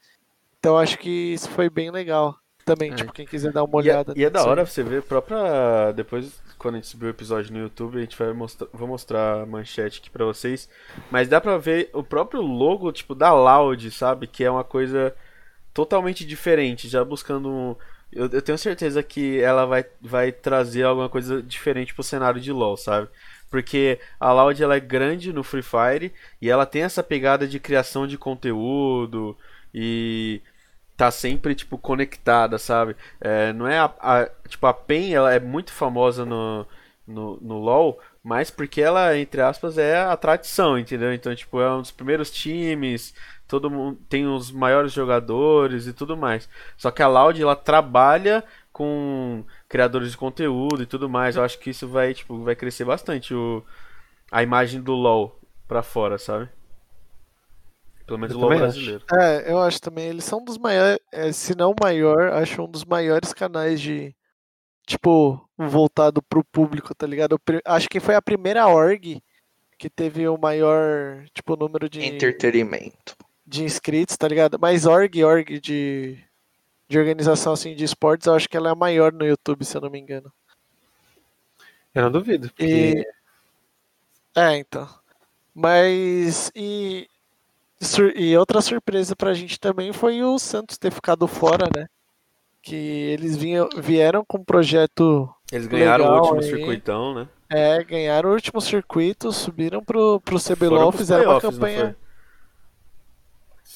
Então 0.58 0.78
acho 0.78 0.96
que 0.98 1.08
isso 1.34 1.48
foi 1.50 1.68
bem 1.68 1.90
legal 1.90 2.36
também, 2.64 2.92
É. 2.92 2.94
tipo, 2.94 3.12
quem 3.12 3.26
quiser 3.26 3.50
dar 3.52 3.64
uma 3.64 3.82
E 3.82 3.88
é, 3.88 3.92
olhada. 3.92 4.12
e 4.16 4.24
é 4.24 4.30
da 4.30 4.38
nisso 4.38 4.46
aí. 4.46 4.50
hora 4.52 4.66
você 4.66 4.82
ver 4.84 5.02
própria. 5.02 5.90
Depois, 5.92 6.40
quando 6.58 6.74
a 6.74 6.78
gente 6.78 6.86
subir 6.86 7.06
o 7.06 7.10
episódio 7.10 7.52
no 7.52 7.58
YouTube, 7.58 7.96
a 7.98 8.00
gente 8.02 8.16
vai 8.16 8.32
mostrar. 8.32 8.68
Vou 8.72 8.86
mostrar 8.86 9.42
a 9.42 9.46
manchete 9.46 9.98
aqui 9.98 10.10
pra 10.10 10.24
vocês. 10.24 10.68
Mas 11.10 11.26
dá 11.28 11.40
pra 11.40 11.56
ver 11.58 11.90
o 11.92 12.04
próprio 12.04 12.40
logo, 12.42 12.92
tipo, 12.92 13.14
da 13.14 13.32
Loud, 13.32 13.90
sabe? 13.90 14.26
Que 14.28 14.44
é 14.44 14.50
uma 14.50 14.62
coisa 14.62 15.12
totalmente 15.74 16.24
diferente. 16.26 16.88
Já 16.88 17.04
buscando. 17.04 17.76
Eu, 18.12 18.28
eu 18.30 18.42
tenho 18.42 18.58
certeza 18.58 19.02
que 19.02 19.40
ela 19.40 19.64
vai, 19.66 19.84
vai 20.00 20.32
trazer 20.32 20.82
alguma 20.84 21.08
coisa 21.08 21.42
diferente 21.42 21.94
pro 21.94 22.02
cenário 22.02 22.40
de 22.40 22.52
LoL, 22.52 22.76
sabe? 22.76 23.08
Porque 23.50 23.98
a 24.18 24.32
Loud 24.32 24.62
ela 24.62 24.76
é 24.76 24.80
grande 24.80 25.32
no 25.32 25.42
Free 25.42 25.62
Fire 25.62 26.12
e 26.40 26.48
ela 26.50 26.66
tem 26.66 26.82
essa 26.82 27.02
pegada 27.02 27.46
de 27.46 27.58
criação 27.60 28.06
de 28.06 28.16
conteúdo 28.18 29.36
e 29.74 30.40
tá 30.96 31.10
sempre 31.10 31.54
tipo 31.54 31.78
conectada, 31.78 32.58
sabe? 32.58 32.96
É, 33.20 33.52
não 33.52 33.66
é 33.66 33.78
a, 33.78 33.84
a- 34.00 34.30
tipo 34.48 34.66
a 34.66 34.74
PEN, 34.74 35.14
ela 35.14 35.32
é 35.32 35.40
muito 35.40 35.72
famosa 35.72 36.24
no, 36.24 36.66
no, 37.06 37.38
no 37.40 37.58
LoL, 37.58 37.98
mas 38.22 38.50
porque 38.50 38.80
ela, 38.82 39.16
entre 39.18 39.40
aspas, 39.40 39.78
é 39.78 39.98
a 39.98 40.16
tradição, 40.16 40.78
entendeu? 40.78 41.12
Então, 41.14 41.34
tipo, 41.34 41.60
é 41.60 41.72
um 41.74 41.80
dos 41.80 41.90
primeiros 41.90 42.30
times, 42.30 43.14
todo 43.50 43.70
mundo 43.70 43.98
tem 44.08 44.26
os 44.26 44.50
maiores 44.52 44.92
jogadores 44.92 45.86
e 45.86 45.92
tudo 45.92 46.16
mais. 46.16 46.48
Só 46.76 46.90
que 46.90 47.02
a 47.02 47.08
Loud 47.08 47.40
ela 47.42 47.56
trabalha 47.56 48.44
com 48.72 49.44
criadores 49.68 50.12
de 50.12 50.16
conteúdo 50.16 50.82
e 50.82 50.86
tudo 50.86 51.08
mais. 51.08 51.36
Eu 51.36 51.42
acho 51.44 51.58
que 51.58 51.70
isso 51.70 51.88
vai, 51.88 52.14
tipo, 52.14 52.42
vai 52.44 52.54
crescer 52.56 52.84
bastante 52.84 53.34
o, 53.34 53.62
a 54.30 54.42
imagem 54.42 54.80
do 54.80 54.92
LoL 54.94 55.38
pra 55.68 55.82
fora, 55.82 56.16
sabe? 56.18 56.48
Pelo 58.06 58.18
menos 58.18 58.34
Eu 58.34 58.38
o 58.38 58.40
LoL 58.40 58.50
também 58.50 58.64
acho. 58.64 58.80
brasileiro. 58.80 59.04
É, 59.12 59.52
eu 59.52 59.60
acho 59.60 59.80
também. 59.80 60.06
Eles 60.08 60.24
são 60.24 60.40
um 60.40 60.44
dos 60.44 60.58
maiores, 60.58 60.98
é, 61.12 61.32
se 61.32 61.54
não 61.56 61.72
o 61.72 61.76
maior, 61.80 62.32
acho 62.34 62.62
um 62.62 62.68
dos 62.70 62.84
maiores 62.84 63.32
canais 63.32 63.80
de, 63.80 64.14
tipo, 64.86 65.48
voltado 65.56 66.22
pro 66.22 66.44
público, 66.44 66.94
tá 66.94 67.06
ligado? 67.06 67.38
Pri- 67.38 67.60
Acho 67.64 67.88
que 67.88 68.00
foi 68.00 68.14
a 68.14 68.22
primeira 68.22 68.66
org 68.68 69.22
que 69.78 69.88
teve 69.88 70.28
o 70.28 70.36
maior, 70.36 71.24
tipo, 71.32 71.56
número 71.56 71.88
de, 71.88 72.04
Entretenimento. 72.04 73.16
De 73.50 73.64
inscritos, 73.64 74.16
tá 74.16 74.28
ligado? 74.28 74.58
Mas 74.60 74.86
org, 74.86 75.24
org 75.24 75.60
de, 75.60 76.16
de 76.88 76.98
organização, 76.98 77.52
assim, 77.52 77.74
de 77.74 77.84
esportes, 77.84 78.26
eu 78.28 78.34
acho 78.34 78.48
que 78.48 78.56
ela 78.56 78.68
é 78.68 78.72
a 78.72 78.76
maior 78.76 79.12
no 79.12 79.26
YouTube, 79.26 79.64
se 79.64 79.76
eu 79.76 79.80
não 79.80 79.90
me 79.90 79.98
engano. 79.98 80.32
Eu 81.92 82.04
não 82.04 82.12
duvido. 82.12 82.48
Porque 82.48 82.64
E... 82.64 83.06
É, 84.40 84.56
então. 84.56 84.88
Mas. 85.52 86.52
E, 86.54 87.08
sur- 87.80 88.16
e 88.16 88.36
outra 88.36 88.60
surpresa 88.60 89.16
pra 89.16 89.34
gente 89.34 89.58
também 89.58 89.92
foi 89.92 90.22
o 90.22 90.38
Santos 90.38 90.78
ter 90.78 90.92
ficado 90.92 91.26
fora, 91.26 91.68
né? 91.76 91.88
Que 92.62 92.76
eles 92.76 93.36
vinham, 93.36 93.68
vieram 93.76 94.24
com 94.24 94.38
um 94.38 94.44
projeto. 94.44 95.28
Eles 95.50 95.66
ganharam 95.66 96.04
Legal 96.04 96.20
o 96.20 96.20
último 96.20 96.40
aí. 96.40 96.56
circuitão, 96.56 97.14
né? 97.14 97.28
É, 97.48 97.82
ganharam 97.82 98.30
o 98.30 98.34
último 98.34 98.60
circuito, 98.60 99.32
subiram 99.32 99.82
pro, 99.82 100.20
pro 100.20 100.38
CBLOL, 100.38 100.92
fizeram 100.92 101.32
uma 101.32 101.40
campanha. 101.40 101.96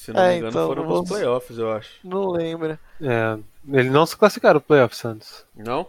Se 0.04 0.12
não 0.12 0.20
É, 0.20 0.28
me 0.32 0.36
engano, 0.36 0.50
então, 0.50 0.66
foram 0.68 0.86
vamos- 0.86 1.08
playoffs, 1.08 1.56
eu 1.58 1.72
acho. 1.72 1.90
Não 2.04 2.28
lembro. 2.30 2.78
é, 3.00 3.38
eles 3.68 3.90
não 3.90 4.04
se 4.04 4.16
classificaram 4.16 4.60
pro 4.60 4.68
playoff, 4.68 4.94
Santos. 4.94 5.46
Não? 5.56 5.88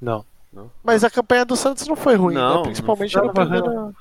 Não. 0.00 0.24
Mas 0.82 1.02
a 1.04 1.08
campanha 1.10 1.44
do 1.44 1.54
Santos 1.56 1.86
não 1.86 1.94
foi 1.96 2.14
ruim, 2.16 2.34
Não, 2.34 2.56
né? 2.58 2.62
Principalmente 2.64 3.14
não 3.16 3.26
na 3.26 3.32
foi. 3.32 3.44
primeira. 3.46 3.92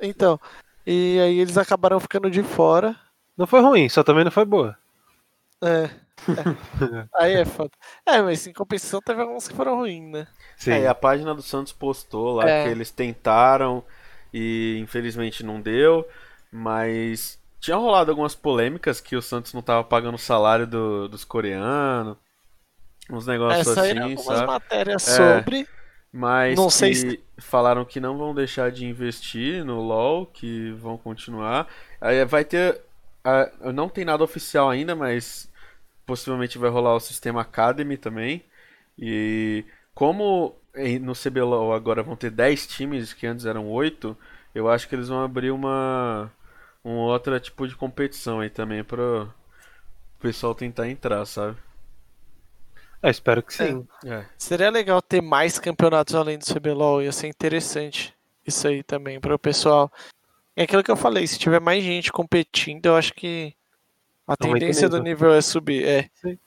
Então. 0.00 0.40
E 0.86 1.18
aí 1.20 1.38
eles 1.40 1.58
acabaram 1.58 1.98
ficando 2.00 2.30
de 2.30 2.42
fora. 2.42 2.94
Não 3.36 3.46
foi 3.46 3.60
ruim, 3.60 3.88
só 3.88 4.02
também 4.04 4.22
não 4.24 4.30
foi 4.30 4.44
boa. 4.44 4.76
É. 5.60 5.90
é. 6.30 7.06
Aí 7.14 7.32
é 7.34 7.44
foda. 7.44 7.70
É, 8.06 8.22
mas 8.22 8.46
em 8.46 8.52
compensação 8.52 9.00
teve 9.02 9.20
alguns 9.20 9.48
que 9.48 9.54
foram 9.54 9.76
ruins, 9.76 10.10
né? 10.12 10.26
Sim. 10.56 10.70
É, 10.72 10.80
e 10.82 10.86
a 10.86 10.94
página 10.94 11.34
do 11.34 11.42
Santos 11.42 11.72
postou 11.72 12.36
lá 12.36 12.48
É. 12.48 12.62
que 12.64 12.70
eles 12.70 12.90
tentaram 12.92 13.82
e 14.32 14.78
infelizmente 14.80 15.42
não 15.44 15.60
deu, 15.60 16.06
mas 16.52 17.39
tinha 17.60 17.76
rolado 17.76 18.10
algumas 18.10 18.34
polêmicas 18.34 19.00
que 19.00 19.16
o 19.16 19.22
Santos 19.22 19.52
não 19.52 19.62
tava 19.62 19.84
pagando 19.84 20.14
o 20.14 20.18
salário 20.18 20.66
do- 20.66 21.08
dos 21.08 21.24
coreanos, 21.24 22.16
uns 23.10 23.26
negócios 23.26 23.66
Essa 23.68 23.82
assim, 23.82 23.98
algumas 23.98 24.24
sabe? 24.38 24.46
matérias 24.46 25.08
É. 25.08 25.16
sobre. 25.16 25.68
Mas 26.12 26.56
Não 26.56 26.68
sei 26.70 26.94
se- 26.94 27.20
falaram 27.38 27.84
que 27.84 28.00
não 28.00 28.18
vão 28.18 28.34
deixar 28.34 28.70
de 28.72 28.84
investir 28.84 29.64
no 29.64 29.80
LoL, 29.80 30.26
que 30.26 30.72
vão 30.72 30.98
continuar. 30.98 31.68
Aí 32.00 32.24
vai 32.24 32.44
ter. 32.44 32.80
Não 33.74 33.88
tem 33.88 34.04
nada 34.04 34.24
oficial 34.24 34.68
ainda, 34.70 34.96
mas 34.96 35.48
possivelmente 36.06 36.58
vai 36.58 36.70
rolar 36.70 36.94
o 36.96 37.00
sistema 37.00 37.42
Academy 37.42 37.96
também. 37.96 38.44
E 38.98 39.64
como 39.94 40.56
no 41.02 41.14
CBLOL 41.14 41.72
agora 41.74 42.02
vão 42.02 42.16
ter 42.16 42.30
10 42.30 42.66
times, 42.66 43.12
que 43.12 43.26
antes 43.26 43.46
eram 43.46 43.68
8, 43.68 44.16
eu 44.54 44.68
acho 44.70 44.88
que 44.88 44.94
eles 44.94 45.08
vão 45.08 45.22
abrir 45.22 45.50
uma 45.52 46.30
um 46.84 46.96
outro 46.96 47.38
tipo 47.40 47.66
de 47.66 47.76
competição 47.76 48.40
aí 48.40 48.50
também 48.50 48.82
para 48.82 49.02
o 49.24 49.28
pessoal 50.18 50.54
tentar 50.54 50.88
entrar, 50.88 51.24
sabe? 51.26 51.56
É, 53.02 53.10
espero 53.10 53.42
que 53.42 53.54
sim. 53.54 53.86
É. 54.04 54.26
Seria 54.36 54.70
legal 54.70 55.00
ter 55.00 55.22
mais 55.22 55.58
campeonatos 55.58 56.14
além 56.14 56.38
do 56.38 56.44
CBLOL, 56.44 57.02
ia 57.02 57.12
ser 57.12 57.28
interessante 57.28 58.14
isso 58.46 58.66
aí 58.66 58.82
também 58.82 59.20
para 59.20 59.34
o 59.34 59.38
pessoal. 59.38 59.90
É 60.54 60.64
aquilo 60.64 60.82
que 60.82 60.90
eu 60.90 60.96
falei, 60.96 61.26
se 61.26 61.38
tiver 61.38 61.60
mais 61.60 61.82
gente 61.82 62.12
competindo, 62.12 62.86
eu 62.86 62.96
acho 62.96 63.14
que 63.14 63.54
a 64.26 64.36
tendência 64.36 64.88
do 64.88 65.02
nível. 65.02 65.32
é 65.32 65.40
subir, 65.40 65.84
é. 65.84 66.10
Sim. 66.14 66.38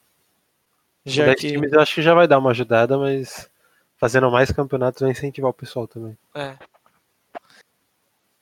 Já 1.04 1.26
10 1.26 1.40
que 1.40 1.48
times 1.48 1.72
eu 1.72 1.80
acho 1.80 1.94
que 1.94 2.02
já 2.02 2.14
vai 2.14 2.26
dar 2.26 2.38
uma 2.38 2.50
ajudada, 2.50 2.96
mas 2.96 3.50
fazendo 3.96 4.30
mais 4.30 4.50
campeonatos 4.50 5.02
vai 5.02 5.10
incentivar 5.10 5.50
o 5.50 5.54
pessoal 5.54 5.86
também. 5.86 6.16
É. 6.34 6.56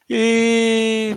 E 0.08 1.16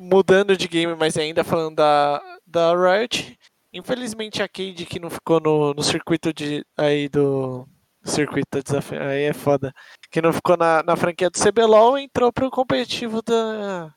mudando 0.00 0.56
de 0.56 0.68
game, 0.68 0.94
mas 0.94 1.16
ainda 1.16 1.44
falando 1.44 1.76
da, 1.76 2.22
da 2.46 2.72
Riot, 2.74 3.38
infelizmente 3.72 4.42
a 4.42 4.48
Cade 4.48 4.86
que 4.86 4.98
não 4.98 5.10
ficou 5.10 5.40
no, 5.40 5.74
no 5.74 5.82
circuito 5.82 6.32
de 6.32 6.64
aí 6.76 7.08
do 7.08 7.66
circuito 8.04 8.58
do 8.58 8.62
desafio, 8.62 9.02
aí 9.02 9.24
é 9.24 9.32
foda, 9.32 9.74
que 10.10 10.22
não 10.22 10.32
ficou 10.32 10.56
na, 10.56 10.82
na 10.82 10.96
franquia 10.96 11.28
do 11.28 11.38
CBLOL, 11.38 11.98
entrou 11.98 12.32
pro 12.32 12.50
competitivo 12.50 13.20
da, 13.20 13.92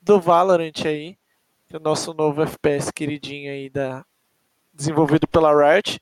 do 0.00 0.20
Valorant 0.20 0.84
aí, 0.84 1.18
é 1.70 1.76
o 1.76 1.80
nosso 1.80 2.14
novo 2.14 2.42
FPS 2.42 2.90
queridinho 2.90 3.52
aí 3.52 3.68
da 3.68 4.04
desenvolvido 4.72 5.26
pela 5.26 5.52
Riot. 5.52 6.00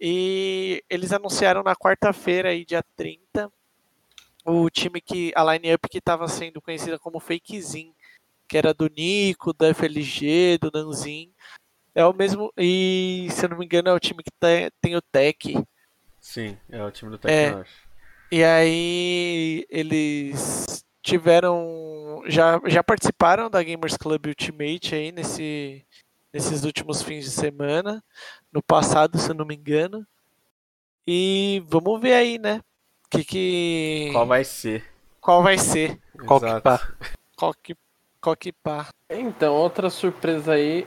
E 0.00 0.82
eles 0.90 1.12
anunciaram 1.12 1.62
na 1.62 1.76
quarta-feira 1.76 2.48
aí 2.48 2.64
dia 2.64 2.82
30 2.96 3.50
o 4.44 4.70
time 4.70 5.00
que 5.00 5.32
a 5.34 5.44
line-up 5.52 5.88
que 5.88 5.98
estava 5.98 6.26
sendo 6.28 6.60
conhecida 6.60 6.98
como 6.98 7.20
Fakezin, 7.20 7.92
que 8.48 8.56
era 8.58 8.72
do 8.74 8.88
Nico, 8.88 9.52
do 9.52 9.66
FLG, 9.66 10.58
do 10.58 10.70
Nanzin. 10.72 11.32
É 11.94 12.04
o 12.04 12.12
mesmo 12.12 12.52
e 12.56 13.28
se 13.30 13.44
eu 13.46 13.50
não 13.50 13.58
me 13.58 13.64
engano 13.64 13.88
é 13.88 13.92
o 13.92 14.00
time 14.00 14.22
que 14.22 14.30
tem, 14.38 14.70
tem 14.80 14.96
o 14.96 15.02
Tech. 15.02 15.56
Sim, 16.20 16.56
é 16.70 16.82
o 16.82 16.90
time 16.90 17.10
do 17.10 17.16
É. 17.16 17.18
Tecno, 17.18 17.58
eu 17.58 17.62
acho. 17.62 17.86
E 18.30 18.42
aí 18.44 19.64
eles 19.70 20.84
tiveram 21.02 22.22
já 22.26 22.60
já 22.66 22.82
participaram 22.82 23.48
da 23.48 23.62
Gamers 23.62 23.96
Club 23.96 24.26
Ultimate 24.26 24.94
aí 24.94 25.12
nesse 25.12 25.84
nesses 26.32 26.64
últimos 26.64 27.02
fins 27.02 27.24
de 27.24 27.30
semana, 27.30 28.04
no 28.52 28.62
passado, 28.62 29.16
se 29.18 29.30
eu 29.30 29.34
não 29.34 29.46
me 29.46 29.54
engano. 29.54 30.06
E 31.06 31.62
vamos 31.68 32.00
ver 32.00 32.14
aí, 32.14 32.38
né? 32.38 32.60
Que 33.08 33.24
que 33.24 34.10
Qual 34.12 34.26
vai 34.26 34.44
ser? 34.44 34.84
qual 35.20 35.42
vai 35.42 35.56
ser? 35.58 36.00
Qual 36.26 36.40
que 36.40 36.60
pá? 36.60 36.80
Qual 37.36 37.54
que 37.54 37.76
pá? 38.62 38.88
Então, 39.10 39.54
outra 39.54 39.90
surpresa 39.90 40.52
aí 40.54 40.86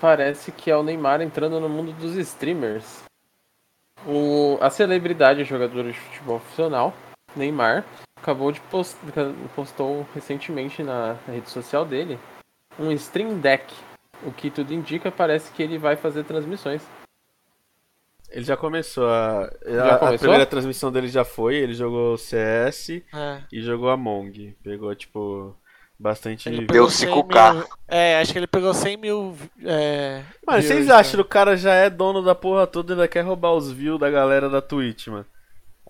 parece 0.00 0.52
que 0.52 0.70
é 0.70 0.76
o 0.76 0.82
Neymar 0.82 1.20
entrando 1.20 1.58
no 1.60 1.68
mundo 1.68 1.92
dos 1.92 2.14
streamers. 2.16 3.02
O, 4.06 4.56
a 4.60 4.70
celebridade 4.70 5.42
jogador 5.44 5.84
de 5.84 5.92
futebol 5.98 6.38
profissional, 6.38 6.94
Neymar, 7.34 7.84
acabou 8.16 8.52
de 8.52 8.60
post, 8.62 8.96
postou 9.56 10.06
recentemente 10.14 10.82
na 10.82 11.16
rede 11.26 11.50
social 11.50 11.84
dele 11.84 12.18
um 12.78 12.92
Stream 12.92 13.38
Deck. 13.40 13.74
O 14.22 14.32
que 14.32 14.50
tudo 14.50 14.72
indica, 14.72 15.10
parece 15.10 15.50
que 15.52 15.62
ele 15.62 15.78
vai 15.78 15.96
fazer 15.96 16.24
transmissões. 16.24 16.82
Ele 18.30 18.44
já 18.44 18.56
começou 18.56 19.08
a. 19.08 19.50
Já 19.66 19.84
a, 19.84 19.94
a 19.94 19.98
começou? 19.98 20.18
primeira 20.18 20.46
transmissão 20.46 20.92
dele 20.92 21.08
já 21.08 21.24
foi, 21.24 21.56
ele 21.56 21.72
jogou 21.72 22.16
CS 22.18 22.90
É. 23.14 23.42
e 23.52 23.60
jogou 23.62 23.88
Among. 23.90 24.54
Pegou, 24.62 24.94
tipo, 24.94 25.56
bastante. 25.98 26.48
Ele 26.48 26.58
view. 26.58 26.66
pegou 26.66 26.86
Deu 26.86 26.90
100 26.90 27.08
5K. 27.08 27.52
mil- 27.54 27.64
É, 27.88 28.20
acho 28.20 28.32
que 28.32 28.38
ele 28.38 28.46
pegou 28.46 28.72
100 28.74 28.96
mil. 28.96 29.36
É, 29.64 30.22
Mano, 30.46 30.60
views, 30.60 30.64
vocês 30.74 30.86
né? 30.86 30.94
acham 30.94 31.12
que 31.14 31.20
o 31.20 31.24
cara 31.24 31.56
já 31.56 31.72
é 31.74 31.90
dono 31.90 32.22
da 32.22 32.34
porra 32.34 32.66
toda 32.66 32.92
e 32.92 32.94
ainda 32.94 33.08
quer 33.08 33.22
roubar 33.22 33.52
os 33.52 33.70
views 33.72 33.98
da 33.98 34.10
galera 34.10 34.48
da 34.48 34.60
Twitch, 34.62 35.08
mano? 35.08 35.26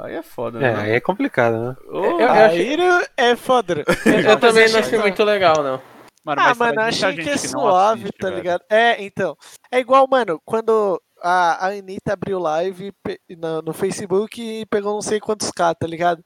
Aí 0.01 0.15
é 0.15 0.23
foda, 0.23 0.59
É, 0.59 0.73
né? 0.75 0.81
aí 0.83 0.91
é 0.93 1.01
complicado, 1.01 1.59
né? 1.59 1.77
Ô, 1.91 2.05
eu- 2.05 2.21
eu 2.21 2.31
Aí 2.31 2.77
não- 2.77 3.03
é 3.17 3.35
foda. 3.37 3.85
Eu 4.07 4.39
também 4.39 4.69
não 4.69 4.79
achei 4.79 4.81
achei 4.81 4.99
muito 4.99 5.25
legal, 5.25 5.57
não. 5.57 5.81
Mano, 6.25 6.41
Ah, 6.43 6.49
mas 6.49 6.59
mano, 6.59 6.81
achei 6.83 7.15
que 7.17 7.29
é 7.31 7.37
suave, 7.37 8.03
assiste, 8.03 8.19
tá 8.19 8.27
velho. 8.29 8.37
ligado? 8.37 8.63
É, 8.71 9.03
então. 9.03 9.37
É 9.73 9.79
igual, 9.79 10.07
mano, 10.09 10.41
quando 10.45 11.01
a, 11.23 11.67
a 11.67 11.71
Anitta 11.71 12.13
abriu 12.13 12.39
live 12.39 12.93
no, 13.37 13.63
no 13.63 13.73
Facebook 13.73 14.41
e 14.41 14.67
pegou 14.67 14.93
não 14.95 15.01
sei 15.03 15.19
quantos 15.21 15.51
K, 15.51 15.75
tá 15.75 15.87
ligado? 15.87 16.23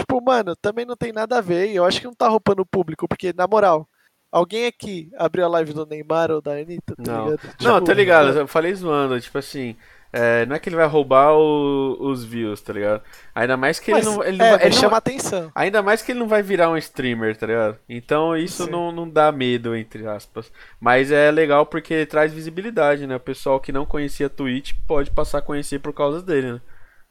Tipo, 0.00 0.20
mano, 0.22 0.54
também 0.56 0.84
não 0.84 0.96
tem 0.96 1.12
nada 1.12 1.38
a 1.38 1.40
ver. 1.40 1.70
e 1.70 1.76
Eu 1.76 1.84
acho 1.84 2.00
que 2.00 2.06
não 2.06 2.14
tá 2.14 2.28
roubando 2.28 2.60
o 2.60 2.66
público, 2.66 3.06
porque, 3.08 3.32
na 3.36 3.46
moral, 3.46 3.88
alguém 4.30 4.66
aqui 4.66 5.10
abriu 5.16 5.44
a 5.44 5.48
live 5.48 5.72
do 5.72 5.86
Neymar 5.86 6.30
ou 6.30 6.40
da 6.40 6.52
Anitta, 6.52 6.94
tá 6.96 7.12
Não. 7.12 7.24
ligado? 7.30 7.40
Não, 7.60 7.74
Tipo, 7.74 7.86
tá 7.86 7.94
ligado, 7.94 8.38
eu 8.38 8.48
falei 8.48 8.74
zoando, 8.74 9.20
tipo 9.20 9.38
assim. 9.38 9.76
é, 10.10 10.46
não 10.46 10.56
é 10.56 10.58
que 10.58 10.70
ele 10.70 10.76
vai 10.76 10.86
roubar 10.86 11.34
o- 11.34 11.96
os 12.00 12.24
views, 12.24 12.62
tá 12.62 12.72
ligado? 12.72 13.02
Ainda 13.34 13.58
mais 13.58 13.78
que 13.78 13.90
ele 13.90 13.98
Mas, 13.98 14.06
não. 14.06 14.24
Ele 14.24 14.38
não 14.38 14.46
é, 14.46 14.50
vai, 14.52 14.58
ele 14.60 14.64
mas 14.64 14.74
não- 14.76 14.80
chama 14.80 14.96
atenção. 14.96 15.52
Ainda 15.54 15.82
mais 15.82 16.00
que 16.00 16.12
ele 16.12 16.18
não 16.20 16.26
vai 16.26 16.42
virar 16.42 16.70
um 16.70 16.78
streamer, 16.78 17.36
tá 17.36 17.46
ligado? 17.46 17.78
Então 17.86 18.34
isso 18.34 18.64
Sim. 18.64 18.70
não, 18.70 18.90
não 18.90 19.06
dá 19.08 19.30
medo, 19.30 19.76
entre 19.76 20.06
aspas. 20.06 20.50
Mas 20.80 21.12
é 21.12 21.30
legal 21.30 21.66
porque 21.66 22.06
traz 22.06 22.32
visibilidade, 22.32 23.06
né? 23.06 23.16
O 23.16 23.20
pessoal 23.20 23.60
que 23.60 23.70
não 23.70 23.84
conhecia 23.84 24.30
Twitch 24.30 24.72
pode 24.86 25.10
passar 25.10 25.38
a 25.38 25.42
conhecer 25.42 25.78
por 25.78 25.92
causa 25.92 26.22
dele, 26.22 26.52
né? 26.52 26.60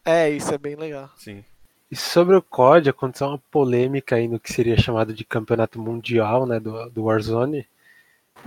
É, 0.03 0.29
isso 0.31 0.51
é 0.51 0.57
bem 0.57 0.75
legal. 0.75 1.07
Sim. 1.17 1.43
E 1.89 1.95
sobre 1.95 2.35
o 2.35 2.41
COD, 2.41 2.89
aconteceu 2.89 3.27
uma 3.27 3.41
polêmica 3.49 4.15
aí 4.15 4.27
no 4.27 4.39
que 4.39 4.51
seria 4.51 4.77
chamado 4.77 5.13
de 5.13 5.23
campeonato 5.23 5.81
mundial, 5.81 6.45
né, 6.45 6.59
do, 6.59 6.89
do 6.89 7.03
Warzone. 7.05 7.65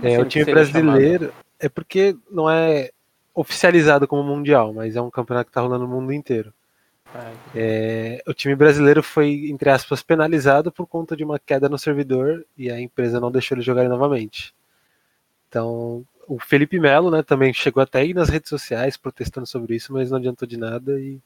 É, 0.01 0.19
o 0.19 0.25
time 0.25 0.45
brasileiro 0.45 1.33
é 1.59 1.67
porque 1.67 2.15
não 2.29 2.49
é 2.49 2.91
oficializado 3.33 4.07
como 4.07 4.23
mundial, 4.23 4.73
mas 4.73 4.95
é 4.95 5.01
um 5.01 5.09
campeonato 5.09 5.49
que 5.49 5.53
tá 5.53 5.61
rolando 5.61 5.87
no 5.87 5.93
mundo 5.93 6.13
inteiro. 6.13 6.53
É, 7.53 8.23
o 8.25 8.33
time 8.33 8.55
brasileiro 8.55 9.03
foi, 9.03 9.49
entre 9.49 9.69
aspas, 9.69 10.01
penalizado 10.01 10.71
por 10.71 10.87
conta 10.87 11.15
de 11.15 11.23
uma 11.23 11.37
queda 11.37 11.67
no 11.67 11.77
servidor 11.77 12.45
e 12.57 12.71
a 12.71 12.79
empresa 12.79 13.19
não 13.19 13.31
deixou 13.31 13.55
eles 13.55 13.65
jogarem 13.65 13.89
novamente. 13.89 14.53
Então, 15.49 16.05
o 16.27 16.39
Felipe 16.39 16.79
Melo, 16.79 17.11
né, 17.11 17.21
também 17.21 17.53
chegou 17.53 17.83
até 17.83 17.99
aí 17.99 18.13
nas 18.13 18.29
redes 18.29 18.49
sociais 18.49 18.95
protestando 18.95 19.45
sobre 19.45 19.75
isso, 19.75 19.91
mas 19.91 20.09
não 20.09 20.17
adiantou 20.17 20.47
de 20.47 20.57
nada 20.57 20.97
e 20.99 21.19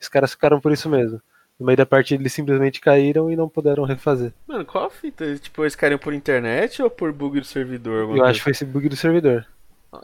os 0.00 0.08
caras 0.08 0.30
ficaram 0.30 0.60
por 0.60 0.70
isso 0.70 0.88
mesmo. 0.88 1.20
No 1.58 1.66
meio 1.66 1.76
da 1.76 1.84
partida 1.84 2.22
eles 2.22 2.32
simplesmente 2.32 2.80
caíram 2.80 3.30
e 3.30 3.36
não 3.36 3.48
puderam 3.48 3.84
refazer. 3.84 4.32
Mano, 4.46 4.64
qual 4.64 4.86
a 4.86 4.90
fita? 4.90 5.36
Tipo, 5.36 5.64
eles 5.64 5.74
querem 5.74 5.98
por 5.98 6.14
internet 6.14 6.80
ou 6.80 6.88
por 6.88 7.12
bug 7.12 7.40
do 7.40 7.46
servidor? 7.46 8.16
Eu 8.16 8.24
acho 8.24 8.38
que 8.38 8.44
foi 8.44 8.52
esse 8.52 8.64
bug 8.64 8.88
do 8.88 8.96
servidor. 8.96 9.44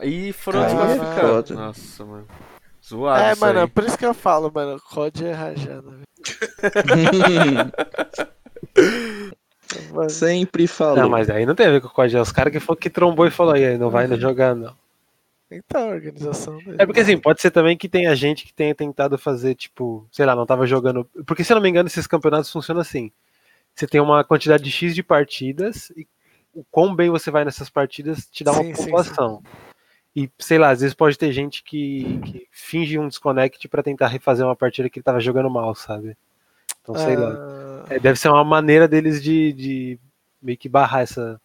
E 0.03 0.33
foram 0.33 0.63
é 0.63 0.67
desclassificados. 0.67 1.51
Nossa, 1.53 2.05
mano. 2.05 2.27
Zoado 2.87 3.23
é, 3.23 3.33
isso 3.33 3.41
mano, 3.41 3.61
aí. 3.61 3.69
por 3.69 3.85
isso 3.85 3.97
que 3.97 4.05
eu 4.05 4.13
falo, 4.13 4.53
mano, 4.55 4.79
COD 4.81 5.25
é 5.25 5.33
rajada, 5.33 5.91
Sempre 10.09 10.67
falou. 10.67 10.97
Não, 10.97 11.09
mas 11.09 11.31
aí 11.31 11.47
não 11.47 11.55
tem 11.55 11.67
a 11.67 11.71
ver 11.71 11.81
com 11.81 11.89
o 11.89 11.91
COD. 11.91 12.17
É 12.17 12.21
os 12.21 12.31
caras 12.31 12.53
que, 12.53 12.61
que 12.77 12.91
trombou 12.91 13.27
e 13.27 13.31
falou 13.31 13.55
aí, 13.55 13.79
não 13.79 13.89
vai 13.91 14.07
jogar, 14.19 14.55
não. 14.55 14.75
Então, 15.57 15.91
a 15.91 15.95
organização 15.95 16.59
dele. 16.59 16.77
É 16.79 16.87
porque 16.87 17.01
assim, 17.01 17.19
pode 17.19 17.41
ser 17.41 17.51
também 17.51 17.77
que 17.77 17.89
tenha 17.89 18.15
gente 18.15 18.45
que 18.45 18.53
tenha 18.53 18.75
tentado 18.75 19.17
fazer, 19.19 19.55
tipo, 19.55 20.07
sei 20.11 20.27
lá, 20.27 20.35
não 20.35 20.47
tava 20.47 20.67
jogando. 20.67 21.05
Porque 21.27 21.45
se 21.45 21.53
eu 21.53 21.57
não 21.57 21.63
me 21.63 21.69
engano, 21.69 21.87
esses 21.87 22.07
campeonatos 22.07 22.51
funcionam 22.51 22.81
assim. 22.81 23.11
Você 23.75 23.87
tem 23.87 24.01
uma 24.01 24.23
quantidade 24.25 24.63
de 24.63 24.71
X 24.71 24.95
de 24.95 25.03
partidas 25.03 25.91
e 25.97 26.07
o 26.55 26.65
quão 26.71 26.95
bem 26.95 27.11
você 27.11 27.31
vai 27.31 27.45
nessas 27.45 27.69
partidas 27.69 28.27
te 28.31 28.45
dá 28.45 28.53
uma 28.53 28.63
Sim, 28.63 28.75
sim, 28.75 28.85
pontuação. 28.85 29.43
E, 30.15 30.31
sei 30.39 30.59
lá, 30.59 30.71
às 30.71 30.81
vezes 30.81 30.95
pode 30.95 31.19
ter 31.19 31.33
gente 31.33 31.65
que, 31.65 32.21
que 32.25 32.47
finge 32.53 32.99
um 32.99 33.09
desconnect 33.09 33.67
pra 33.67 33.83
tentar 33.83 34.07
refazer 34.07 34.47
uma 34.47 34.55
partida 34.55 34.89
que 34.89 35.01
ele 35.01 35.05
tava 35.05 35.19
jogando 35.19 35.51
mal, 35.51 35.75
sabe? 35.75 36.17
Então, 36.81 36.95
sei 36.95 37.17
lá. 37.17 37.31
Ah, 37.37 37.87
É, 37.91 37.99
deve 37.99 38.19
ser 38.19 38.29
uma 38.29 38.45
maneira 38.45 38.87
deles 38.87 39.21
de, 39.21 39.53
de 39.53 39.99
meio 40.41 40.57
que 40.57 40.69
barrar 40.69 41.03
essa, 41.03 41.41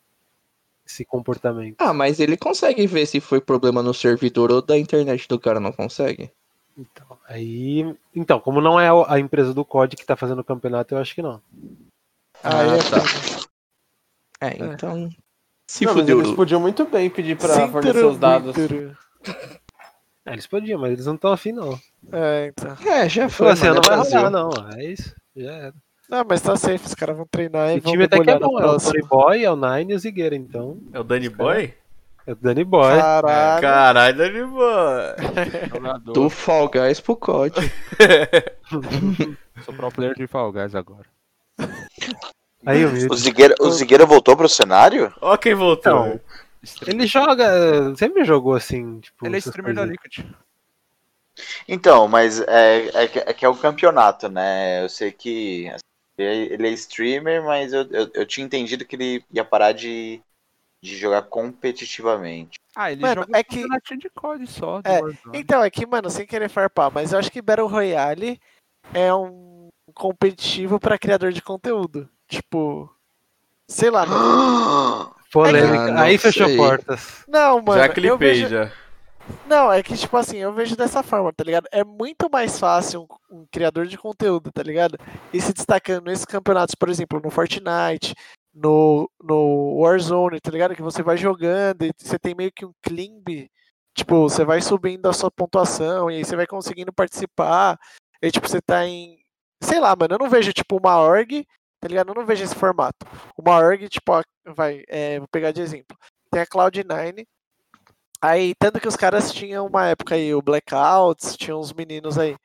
esse 0.90 1.06
comportamento. 1.06 1.76
Ah, 1.80 1.94
mas 1.94 2.20
ele 2.20 2.36
consegue 2.36 2.86
ver 2.88 3.06
se 3.06 3.20
foi 3.20 3.40
problema 3.40 3.84
no 3.84 3.94
servidor 3.94 4.52
ou 4.52 4.62
da 4.62 4.78
internet 4.78 5.28
do 5.28 5.40
cara, 5.40 5.60
não 5.60 5.72
consegue? 5.72 6.32
Então, 6.78 7.18
aí, 7.28 7.96
então, 8.16 8.40
como 8.40 8.62
não 8.62 8.80
é 8.80 8.90
a 9.08 9.20
empresa 9.20 9.54
do 9.54 9.66
COD 9.66 9.96
que 9.96 10.06
tá 10.06 10.16
fazendo 10.16 10.40
o 10.40 10.44
campeonato, 10.44 10.96
eu 10.96 11.00
acho 11.00 11.14
que 11.14 11.22
não. 11.22 11.42
Aí 12.44 12.70
é 12.70 12.78
tá. 12.78 13.02
foda. 13.02 13.50
É, 14.42 14.58
então. 14.58 15.10
Se 15.68 15.86
Não, 15.86 15.94
fudeu. 15.94 16.22
eles 16.22 16.34
podiam 16.34 16.60
muito 16.60 16.86
bem 16.86 17.10
pedir 17.10 17.38
pra 17.38 17.50
Sim, 17.50 17.72
fornecer 17.72 18.06
os 18.06 18.18
dados. 18.18 18.56
É, 20.26 20.34
eles 20.34 20.48
podiam, 20.48 20.80
mas 20.80 20.94
eles 20.94 21.06
não 21.06 21.16
estão 21.16 21.32
afim, 21.32 21.52
não. 21.52 21.80
É, 22.12 22.48
então. 22.48 22.76
É, 22.88 23.08
já 23.10 23.30
foi. 23.30 23.50
Assim, 23.50 23.68
não 23.68 23.78
é 23.78 23.82
vai 23.82 23.98
rolar, 23.98 24.30
não. 24.30 24.50
É 24.76 24.86
isso. 24.86 25.14
Já 25.36 25.52
era. 25.52 25.74
Não, 26.10 26.26
mas 26.28 26.42
tá 26.42 26.56
safe, 26.56 26.86
os 26.88 26.96
caras 26.96 27.16
vão 27.16 27.28
treinar 27.28 27.70
e 27.76 27.78
O 27.78 27.82
vão 27.82 27.92
time 27.92 28.06
até 28.06 28.20
que 28.20 28.30
é 28.32 28.40
bom, 28.40 28.60
é 28.60 28.66
o. 28.66 28.78
Tony 28.80 29.02
Boy, 29.04 29.44
é 29.44 29.52
o 29.52 29.56
Nine 29.56 29.94
e 29.94 29.96
o 29.96 30.00
Zigueira, 30.00 30.36
então. 30.36 30.80
É 30.92 31.00
o 31.00 31.04
Danny 31.04 31.30
Boy? 31.30 31.74
É 32.26 32.32
o 32.32 32.36
Danny 32.36 32.64
Boy. 32.64 32.98
Caralho. 32.98 33.62
Caralho, 33.62 34.18
Danny 34.18 34.44
Boy. 34.46 36.04
Do 36.14 36.30
Fall 36.30 36.68
Guys 36.70 37.00
pro 37.00 37.16
COD. 37.16 37.54
Sou 39.64 39.74
pro 39.74 39.92
player 39.92 40.16
de 40.16 40.26
Fall 40.28 40.52
Guys 40.52 40.74
agora. 40.74 41.06
Aí 42.66 42.84
o 42.86 43.12
O. 43.12 43.16
Zigueira, 43.16 43.56
o 43.60 43.70
Zigueira 43.72 44.06
voltou 44.06 44.36
pro 44.36 44.50
cenário? 44.50 45.14
Ó 45.22 45.38
quem 45.38 45.54
voltou. 45.54 45.92
Então, 46.08 46.20
ele 46.88 47.06
joga, 47.08 47.96
sempre 47.96 48.24
jogou 48.26 48.54
assim, 48.56 49.00
tipo. 49.00 49.26
Ele 49.26 49.36
é 49.36 49.40
streamer 49.40 49.76
da. 49.76 49.86
Liquid. 49.86 50.26
Então, 51.68 52.08
mas 52.08 52.42
é, 52.42 53.04
é, 53.04 53.08
que- 53.08 53.20
é 53.20 53.34
que 53.34 53.46
é 53.46 53.50
o 53.50 53.56
campeonato, 53.56 54.28
né? 54.28 54.84
Eu 54.84 54.90
sei 54.90 55.12
que 55.12 55.72
ele 56.24 56.68
é 56.68 56.72
streamer, 56.72 57.44
mas 57.44 57.74
eu, 57.74 57.84
eu, 57.92 58.10
eu 58.14 58.26
tinha 58.26 58.46
entendido 58.46 58.86
que 58.86 58.96
ele 58.96 59.24
ia 59.32 59.44
parar 59.46 59.72
de, 59.72 60.22
de 60.82 60.96
jogar 60.98 61.24
competitivamente. 61.24 62.58
Ah, 62.76 62.92
ele 62.92 63.02
Mano, 63.02 63.22
joga 63.24 63.38
é 63.38 63.44
que- 63.44 63.98
de 63.98 64.10
COD 64.10 64.48
só. 64.48 64.82
do 64.82 64.88
É. 64.88 65.00
Então, 65.34 65.64
é 65.64 65.70
que, 65.70 65.86
mano, 65.86 66.10
sem 66.10 66.26
querer 66.26 66.50
farpar, 66.50 66.92
mas 66.94 67.12
eu 67.12 67.20
acho 67.20 67.32
que 67.32 67.42
Battle 67.42 67.68
Royale 67.68 68.40
é 68.94 69.14
um 69.14 69.70
competitivo 69.94 70.80
pra 70.80 70.98
criador 71.00 71.32
de 71.32 71.42
conteúdo. 71.42 72.08
Tipo, 72.28 72.94
sei 73.68 73.90
lá. 73.90 74.06
Polêmica. 75.32 75.94
Ah, 75.96 76.02
Aí 76.04 76.18
fechou 76.18 76.48
sei. 76.48 76.58
portas. 76.58 77.24
Não, 77.28 77.62
mano. 77.62 77.80
já 77.80 77.88
eu 77.88 77.94
clipei, 77.94 78.18
vejo... 78.18 78.48
já. 78.50 78.72
Não, 79.48 79.72
é 79.72 79.82
que, 79.82 79.98
tipo 79.98 80.16
assim, 80.16 80.38
eu 80.38 80.54
vejo 80.54 80.76
dessa 80.76 81.02
forma, 81.02 81.34
tá 81.34 81.44
ligado? 81.44 81.68
É 81.72 81.84
muito 81.84 82.30
mais 82.32 82.60
fácil 82.60 83.08
um, 83.32 83.40
um 83.42 83.46
criador 83.52 83.88
de 83.88 83.98
conteúdo, 83.98 84.52
tá 84.52 84.62
ligado? 84.62 84.98
E 85.34 85.42
se 85.42 85.54
destacando 85.54 86.06
nesses 86.06 86.26
campeonatos, 86.26 86.76
por 86.76 86.90
exemplo, 86.90 87.20
no 87.20 87.32
Fortnite, 87.32 88.14
no, 88.54 89.10
no 89.22 89.80
Warzone, 89.82 90.40
tá 90.40 90.52
ligado? 90.52 90.76
Que 90.76 90.82
você 90.82 91.02
vai 91.02 91.18
jogando 91.18 91.84
e 91.84 91.92
você 91.98 92.20
tem 92.20 92.36
meio 92.36 92.52
que 92.52 92.66
um 92.66 92.74
climb. 92.82 93.50
Tipo, 93.96 94.30
você 94.30 94.46
vai 94.46 94.62
subindo 94.62 95.08
a 95.08 95.14
sua 95.14 95.32
pontuação 95.32 96.10
e 96.10 96.18
aí 96.18 96.26
você 96.26 96.36
vai 96.36 96.48
conseguindo 96.48 96.94
participar. 96.94 97.78
E, 98.22 98.32
tipo, 98.32 98.48
você 98.48 98.62
tá 98.62 98.86
em. 98.86 99.18
Sei 99.64 99.80
lá, 99.80 99.96
mano, 99.96 100.16
eu 100.16 100.20
não 100.20 100.30
vejo, 100.30 100.54
tipo, 100.54 100.78
uma 100.78 101.00
org, 101.00 101.46
tá 101.80 101.88
ligado? 101.88 102.10
Eu 102.10 102.16
não 102.16 102.26
vejo 102.26 102.44
esse 102.44 102.56
formato. 102.56 103.06
Uma 103.38 103.58
org, 103.58 103.88
tipo, 103.90 104.12
vai, 104.46 104.84
é, 104.88 105.20
vou 105.20 105.28
pegar 105.30 105.52
de 105.52 105.62
exemplo. 105.62 105.98
Tem 106.32 106.42
a 106.42 106.48
Cloud9, 106.48 107.26
Aí, 108.22 108.54
tanto 108.60 108.80
que 108.80 108.88
os 108.88 108.96
caras 108.96 109.32
tinham 109.32 109.66
uma 109.68 109.88
época 109.88 110.16
aí, 110.16 110.34
o 110.34 110.42
Blackouts, 110.42 111.38
tinha 111.38 111.56
uns 111.56 111.72
meninos 111.74 112.18
aí. 112.18 112.36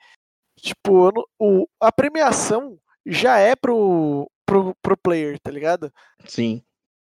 Tipo, 0.60 1.10
não- 1.12 1.24
o, 1.38 1.66
a 1.80 1.90
premiação 1.90 2.78
já 3.04 3.38
é 3.38 3.56
pro, 3.56 4.30
pro, 4.46 4.74
pro 4.80 4.96
player, 4.96 5.38
tá 5.40 5.50
ligado? 5.50 5.92
Sim. 6.26 6.62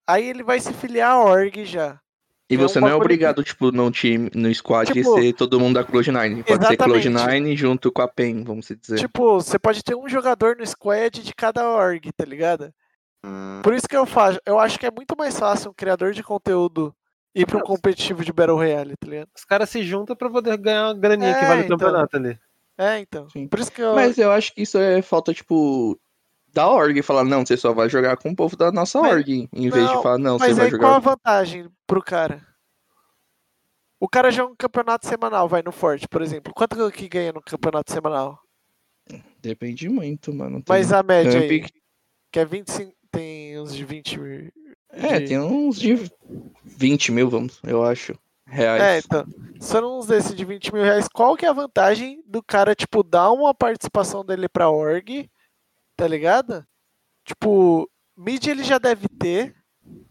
Aí 0.07 0.27
ele 0.29 0.43
vai 0.43 0.59
se 0.59 0.71
filiar 0.73 1.11
à 1.11 1.19
org 1.23 1.65
já. 1.65 1.99
E 2.51 2.55
É 2.55 2.57
você 2.57 2.79
não 2.79 2.87
é 2.87 2.95
obrigado, 2.95 3.43
tipo, 3.43 3.71
no 3.71 3.91
time, 3.91 4.29
no 4.33 4.53
squad, 4.53 4.91
Tipo- 4.91 5.15
ser 5.19 5.33
todo 5.33 5.59
mundo 5.59 5.75
da 5.75 5.83
Cloud9. 5.83 6.43
Pode 6.43 6.63
Exatamente. 6.65 7.03
ser 7.03 7.09
Cloud9 7.11 7.55
junto 7.55 7.91
com 7.91 8.01
a 8.01 8.07
PEN, 8.07 8.43
vamos 8.43 8.67
dizer. 8.67 8.97
Tipo, 8.97 9.33
você 9.41 9.59
pode 9.59 9.83
ter 9.83 9.95
um 9.95 10.07
jogador 10.09 10.55
no 10.57 10.65
squad 10.65 11.21
de 11.23 11.33
cada 11.35 11.67
org, 11.69 12.11
tá 12.15 12.25
ligado? 12.25 12.73
Hum, 13.23 13.61
Por 13.63 13.73
isso 13.73 13.87
que 13.87 13.95
eu 13.97 14.05
faço. 14.05 14.39
Eu 14.45 14.59
acho 14.59 14.79
que 14.79 14.85
é 14.85 14.91
muito 14.91 15.15
mais 15.17 15.37
fácil 15.37 15.69
um 15.69 15.73
criador 15.75 16.11
de 16.13 16.23
conteúdo 16.23 16.91
ir 17.35 17.45
pra 17.45 17.57
um 17.57 17.61
competitivo 17.61 18.23
de 18.23 18.31
Battle 18.33 18.57
Royale, 18.57 18.95
tá 18.97 19.07
ligado? 19.07 19.29
Os 19.35 19.45
caras 19.45 19.69
se 19.69 19.83
juntam 19.83 20.15
pra 20.15 20.29
poder 20.29 20.57
ganhar 20.57 20.87
uma 20.87 20.93
graninha 20.93 21.33
que 21.37 21.45
É, 21.45 21.47
vale 21.47 21.61
o 21.61 21.65
então. 21.65 21.77
campeonato 21.77 22.17
ali. 22.17 22.39
É, 22.77 22.99
então. 22.99 23.29
Sim. 23.29 23.47
Por 23.47 23.59
isso 23.59 23.71
que 23.71 23.81
eu. 23.81 23.93
Mas 23.95 24.17
eu 24.17 24.31
acho 24.31 24.53
que 24.53 24.61
isso 24.61 24.77
é 24.77 25.01
falta, 25.01 25.33
tipo, 25.33 25.99
da 26.53 26.67
org. 26.69 27.01
Falar, 27.01 27.23
não, 27.25 27.45
você 27.45 27.57
só 27.57 27.73
vai 27.73 27.89
jogar 27.89 28.15
com 28.17 28.29
o 28.29 28.35
povo 28.35 28.55
da 28.55 28.71
nossa 28.71 28.99
Mas- 29.01 29.11
org. 29.13 29.49
Em 29.53 29.69
vez 29.69 29.87
de 29.87 29.93
Não, 29.93 30.01
falar, 30.01 30.17
não, 30.17 30.37
você 30.39 30.47
Mas 30.47 30.57
vai 30.57 30.65
aí 30.67 30.71
qual 30.77 30.91
a 30.91 30.95
jogar. 30.95 30.99
vantagem 31.11 31.69
pro 31.85 32.01
cara? 32.01 32.45
O 33.99 34.07
cara 34.07 34.31
joga 34.31 34.53
um 34.53 34.55
campeonato 34.55 35.05
semanal, 35.07 35.47
vai 35.49 35.61
no 35.61 35.71
Forte, 35.73 36.07
por 36.07 36.21
exemplo. 36.21 36.53
Quanto 36.55 36.89
que 36.91 37.09
ganha 37.09 37.33
no 37.33 37.41
campeonato 37.41 37.91
semanal? 37.91 38.39
Depende 39.41 39.89
muito, 39.89 40.33
mano. 40.33 40.57
Tem 40.63 40.65
Mas 40.69 40.93
a 40.93 41.03
média 41.03 41.39
aí, 41.39 41.59
camp 41.61 41.71
que 42.31 42.39
é 42.39 42.45
25, 42.45 42.93
tem 43.11 43.59
uns 43.59 43.75
de 43.75 43.83
20 43.83 44.19
mil. 44.19 44.51
É, 44.91 45.19
de- 45.19 45.27
tem 45.27 45.39
uns 45.39 45.77
de 45.77 45.95
20 46.79 47.11
mil, 47.11 47.29
vamos, 47.29 47.59
eu 47.65 47.83
acho. 47.83 48.17
Reais. 48.47 48.81
É, 48.81 48.97
então. 48.99 49.25
Se 49.59 49.73
for 49.73 49.83
uns 49.83 50.07
desses 50.07 50.33
de 50.33 50.45
20 50.45 50.73
mil 50.73 50.81
reais, 50.83 51.07
qual 51.13 51.35
que 51.35 51.45
é 51.45 51.49
a 51.49 51.53
vantagem 51.53 52.23
do 52.25 52.41
cara, 52.41 52.73
tipo, 52.73 53.03
dar 53.03 53.31
uma 53.31 53.53
participação 53.53 54.23
dele 54.25 54.47
pra 54.47 54.69
org, 54.69 55.29
tá 55.97 56.07
ligado? 56.07 56.65
Tipo, 57.25 57.87
mid 58.17 58.47
ele 58.47 58.63
já 58.63 58.77
deve 58.77 59.07
ter, 59.09 59.53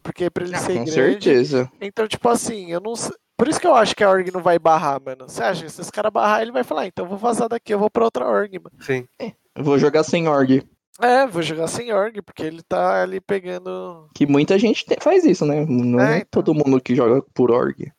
porque 0.02 0.28
pra 0.28 0.44
ele 0.44 0.54
Ah, 0.54 0.58
ser 0.58 0.74
com 0.74 0.84
grande. 0.84 0.92
certeza. 0.92 1.72
Então, 1.80 2.06
tipo 2.06 2.28
assim, 2.28 2.70
eu 2.70 2.80
não 2.80 2.94
sei. 2.94 3.16
Por 3.36 3.48
isso 3.48 3.58
que 3.60 3.66
eu 3.66 3.74
acho 3.74 3.96
que 3.96 4.04
a 4.04 4.10
org 4.10 4.30
não 4.30 4.42
vai 4.42 4.58
barrar, 4.58 5.00
mano. 5.02 5.28
Você 5.28 5.42
acha 5.42 5.64
que 5.64 5.70
se 5.70 5.80
os 5.80 5.90
caras 5.90 6.12
barrar, 6.12 6.42
ele 6.42 6.52
vai 6.52 6.62
falar, 6.64 6.82
"Ah, 6.82 6.86
então 6.86 7.04
eu 7.04 7.08
vou 7.08 7.18
vazar 7.18 7.48
daqui, 7.48 7.72
eu 7.72 7.78
vou 7.78 7.88
pra 7.90 8.04
outra 8.04 8.26
org, 8.28 8.52
mano. 8.58 8.76
Sim. 8.84 9.06
Eu 9.54 9.64
vou 9.64 9.78
jogar 9.78 10.04
sem 10.04 10.28
org. 10.28 10.62
É, 11.00 11.26
vou 11.26 11.42
jogar 11.42 11.68
sem 11.68 11.92
org, 11.92 12.20
porque 12.22 12.42
ele 12.42 12.62
tá 12.62 13.02
ali 13.02 13.20
pegando. 13.20 14.10
Que 14.14 14.26
muita 14.26 14.58
gente 14.58 14.84
te- 14.84 14.98
faz 15.00 15.24
isso, 15.24 15.46
né? 15.46 15.64
Não 15.64 16.00
É, 16.00 16.18
é, 16.20 16.24
todo 16.24 16.54
mundo 16.54 16.80
que 16.80 16.94
joga 16.94 17.22
por 17.32 17.50
org. 17.52 17.92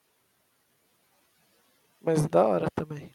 Mas 2.01 2.25
da 2.27 2.45
hora 2.45 2.67
também. 2.75 3.12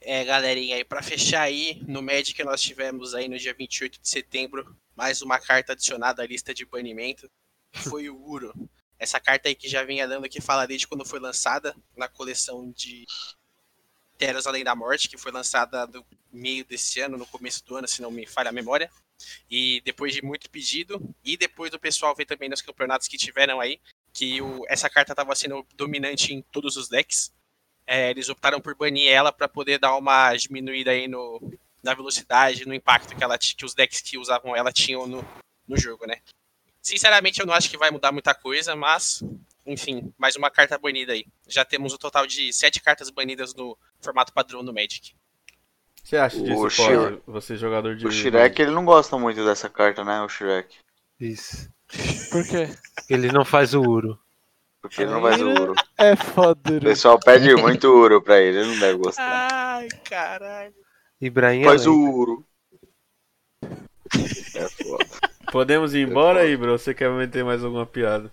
É, 0.00 0.24
galerinha, 0.24 0.76
aí 0.76 0.84
pra 0.84 1.02
fechar 1.02 1.42
aí, 1.42 1.82
no 1.86 2.02
Magic 2.02 2.42
nós 2.44 2.60
tivemos 2.60 3.14
aí 3.14 3.28
no 3.28 3.38
dia 3.38 3.54
28 3.54 4.00
de 4.00 4.08
setembro 4.08 4.76
mais 4.94 5.22
uma 5.22 5.38
carta 5.38 5.72
adicionada 5.72 6.22
à 6.22 6.26
lista 6.26 6.52
de 6.52 6.64
banimento. 6.66 7.30
Foi 7.72 8.08
o 8.08 8.16
Uro. 8.22 8.52
Essa 8.98 9.18
carta 9.18 9.48
aí 9.48 9.54
que 9.54 9.68
já 9.68 9.82
vinha 9.82 10.06
dando 10.06 10.28
que 10.28 10.40
fala 10.40 10.66
desde 10.66 10.86
quando 10.86 11.04
foi 11.04 11.18
lançada 11.18 11.74
na 11.96 12.08
coleção 12.08 12.70
de 12.70 13.04
Terras 14.18 14.46
Além 14.46 14.64
da 14.64 14.74
Morte, 14.74 15.08
que 15.08 15.18
foi 15.18 15.32
lançada 15.32 15.86
no 15.86 16.04
meio 16.32 16.64
desse 16.64 17.00
ano, 17.00 17.16
no 17.16 17.26
começo 17.26 17.64
do 17.64 17.76
ano, 17.76 17.88
se 17.88 18.02
não 18.02 18.10
me 18.10 18.26
falha 18.26 18.50
a 18.50 18.52
memória. 18.52 18.90
E 19.50 19.80
depois 19.84 20.12
de 20.12 20.22
muito 20.22 20.50
pedido, 20.50 21.00
e 21.24 21.36
depois 21.36 21.70
do 21.70 21.78
pessoal 21.78 22.14
ver 22.14 22.26
também 22.26 22.48
nos 22.48 22.60
campeonatos 22.60 23.08
que 23.08 23.16
tiveram 23.16 23.60
aí, 23.60 23.80
que 24.12 24.40
o- 24.42 24.64
essa 24.68 24.88
carta 24.90 25.12
estava 25.12 25.34
sendo 25.34 25.66
dominante 25.74 26.32
em 26.34 26.42
todos 26.42 26.76
os 26.76 26.88
decks. 26.88 27.32
É, 27.86 28.10
eles 28.10 28.28
optaram 28.28 28.60
por 28.60 28.74
banir 28.74 29.10
ela 29.10 29.30
para 29.32 29.48
poder 29.48 29.78
dar 29.78 29.96
uma 29.96 30.34
diminuída 30.36 30.90
aí 30.90 31.06
no, 31.06 31.52
na 31.82 31.94
velocidade, 31.94 32.66
no 32.66 32.74
impacto 32.74 33.14
que, 33.14 33.22
ela, 33.22 33.36
que 33.38 33.64
os 33.64 33.74
decks 33.74 34.00
que 34.00 34.16
usavam 34.16 34.56
ela 34.56 34.72
tinham 34.72 35.06
no, 35.06 35.22
no 35.68 35.76
jogo, 35.76 36.06
né? 36.06 36.20
Sinceramente, 36.80 37.40
eu 37.40 37.46
não 37.46 37.54
acho 37.54 37.70
que 37.70 37.76
vai 37.76 37.90
mudar 37.90 38.12
muita 38.12 38.34
coisa, 38.34 38.74
mas, 38.74 39.22
enfim, 39.66 40.12
mais 40.18 40.36
uma 40.36 40.50
carta 40.50 40.78
banida 40.78 41.12
aí. 41.12 41.24
Já 41.48 41.64
temos 41.64 41.92
um 41.92 41.98
total 41.98 42.26
de 42.26 42.52
sete 42.52 42.80
cartas 42.82 43.10
banidas 43.10 43.54
no 43.54 43.76
formato 44.00 44.32
padrão 44.32 44.62
no 44.62 44.72
Magic. 44.72 45.12
O 45.12 46.02
que 46.02 46.08
você 46.08 46.16
acha 46.18 46.36
O 46.38 46.44
disso, 46.44 46.70
Shir- 46.70 46.98
Pode? 46.98 47.22
Você 47.26 47.56
jogador 47.56 47.96
de. 47.96 48.06
O 48.06 48.10
Shrek, 48.10 48.60
ele 48.60 48.70
não 48.72 48.84
gosta 48.84 49.16
muito 49.18 49.42
dessa 49.44 49.68
carta, 49.70 50.04
né? 50.04 50.20
O 50.20 50.28
Shrek. 50.28 50.76
Isso. 51.18 51.70
Por 52.30 52.46
quê? 52.46 52.68
Ele 53.08 53.30
não 53.32 53.44
faz 53.44 53.72
o 53.74 53.80
Uro. 53.80 54.18
Porque 54.82 55.00
ele 55.00 55.10
não 55.12 55.22
vai 55.22 55.38
do 55.38 55.48
Uro. 55.48 55.74
É 55.96 56.14
foda. 56.14 56.76
O 56.76 56.80
pessoal 56.80 57.18
pede 57.18 57.54
muito 57.56 57.86
Uro 57.88 58.20
pra 58.20 58.38
ele, 58.38 58.58
ele 58.58 58.68
não 58.68 58.78
deve 58.78 58.98
gostar. 58.98 59.48
Ai, 59.50 59.88
caralho. 60.04 60.74
Ibrahim 61.18 61.62
é 61.62 61.64
Faz 61.64 61.86
o. 61.86 61.94
Uro. 61.98 62.44
É 64.12 64.68
foda. 64.68 65.06
Podemos 65.50 65.94
ir 65.94 66.06
embora 66.06 66.40
aí, 66.40 66.54
bro? 66.56 66.76
Você 66.78 66.92
quer 66.92 67.10
meter 67.10 67.44
mais 67.44 67.64
alguma 67.64 67.86
piada? 67.86 68.30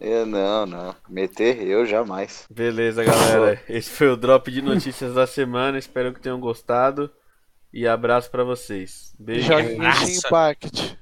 Eu 0.00 0.24
não, 0.24 0.64
não. 0.64 0.94
Meter 1.08 1.60
eu 1.62 1.84
jamais. 1.84 2.46
Beleza, 2.50 3.02
galera. 3.02 3.60
Esse 3.68 3.90
foi 3.90 4.08
o 4.08 4.16
drop 4.16 4.50
de 4.50 4.62
notícias 4.62 5.14
da 5.14 5.26
semana. 5.26 5.78
Espero 5.78 6.12
que 6.12 6.20
tenham 6.20 6.38
gostado. 6.38 7.10
E 7.72 7.86
abraço 7.86 8.30
pra 8.30 8.44
vocês. 8.44 9.14
Beijo. 9.18 9.48
Joga 9.48 9.62
Genshin 9.64 9.78
Nossa. 9.78 10.28
Impact. 10.28 10.98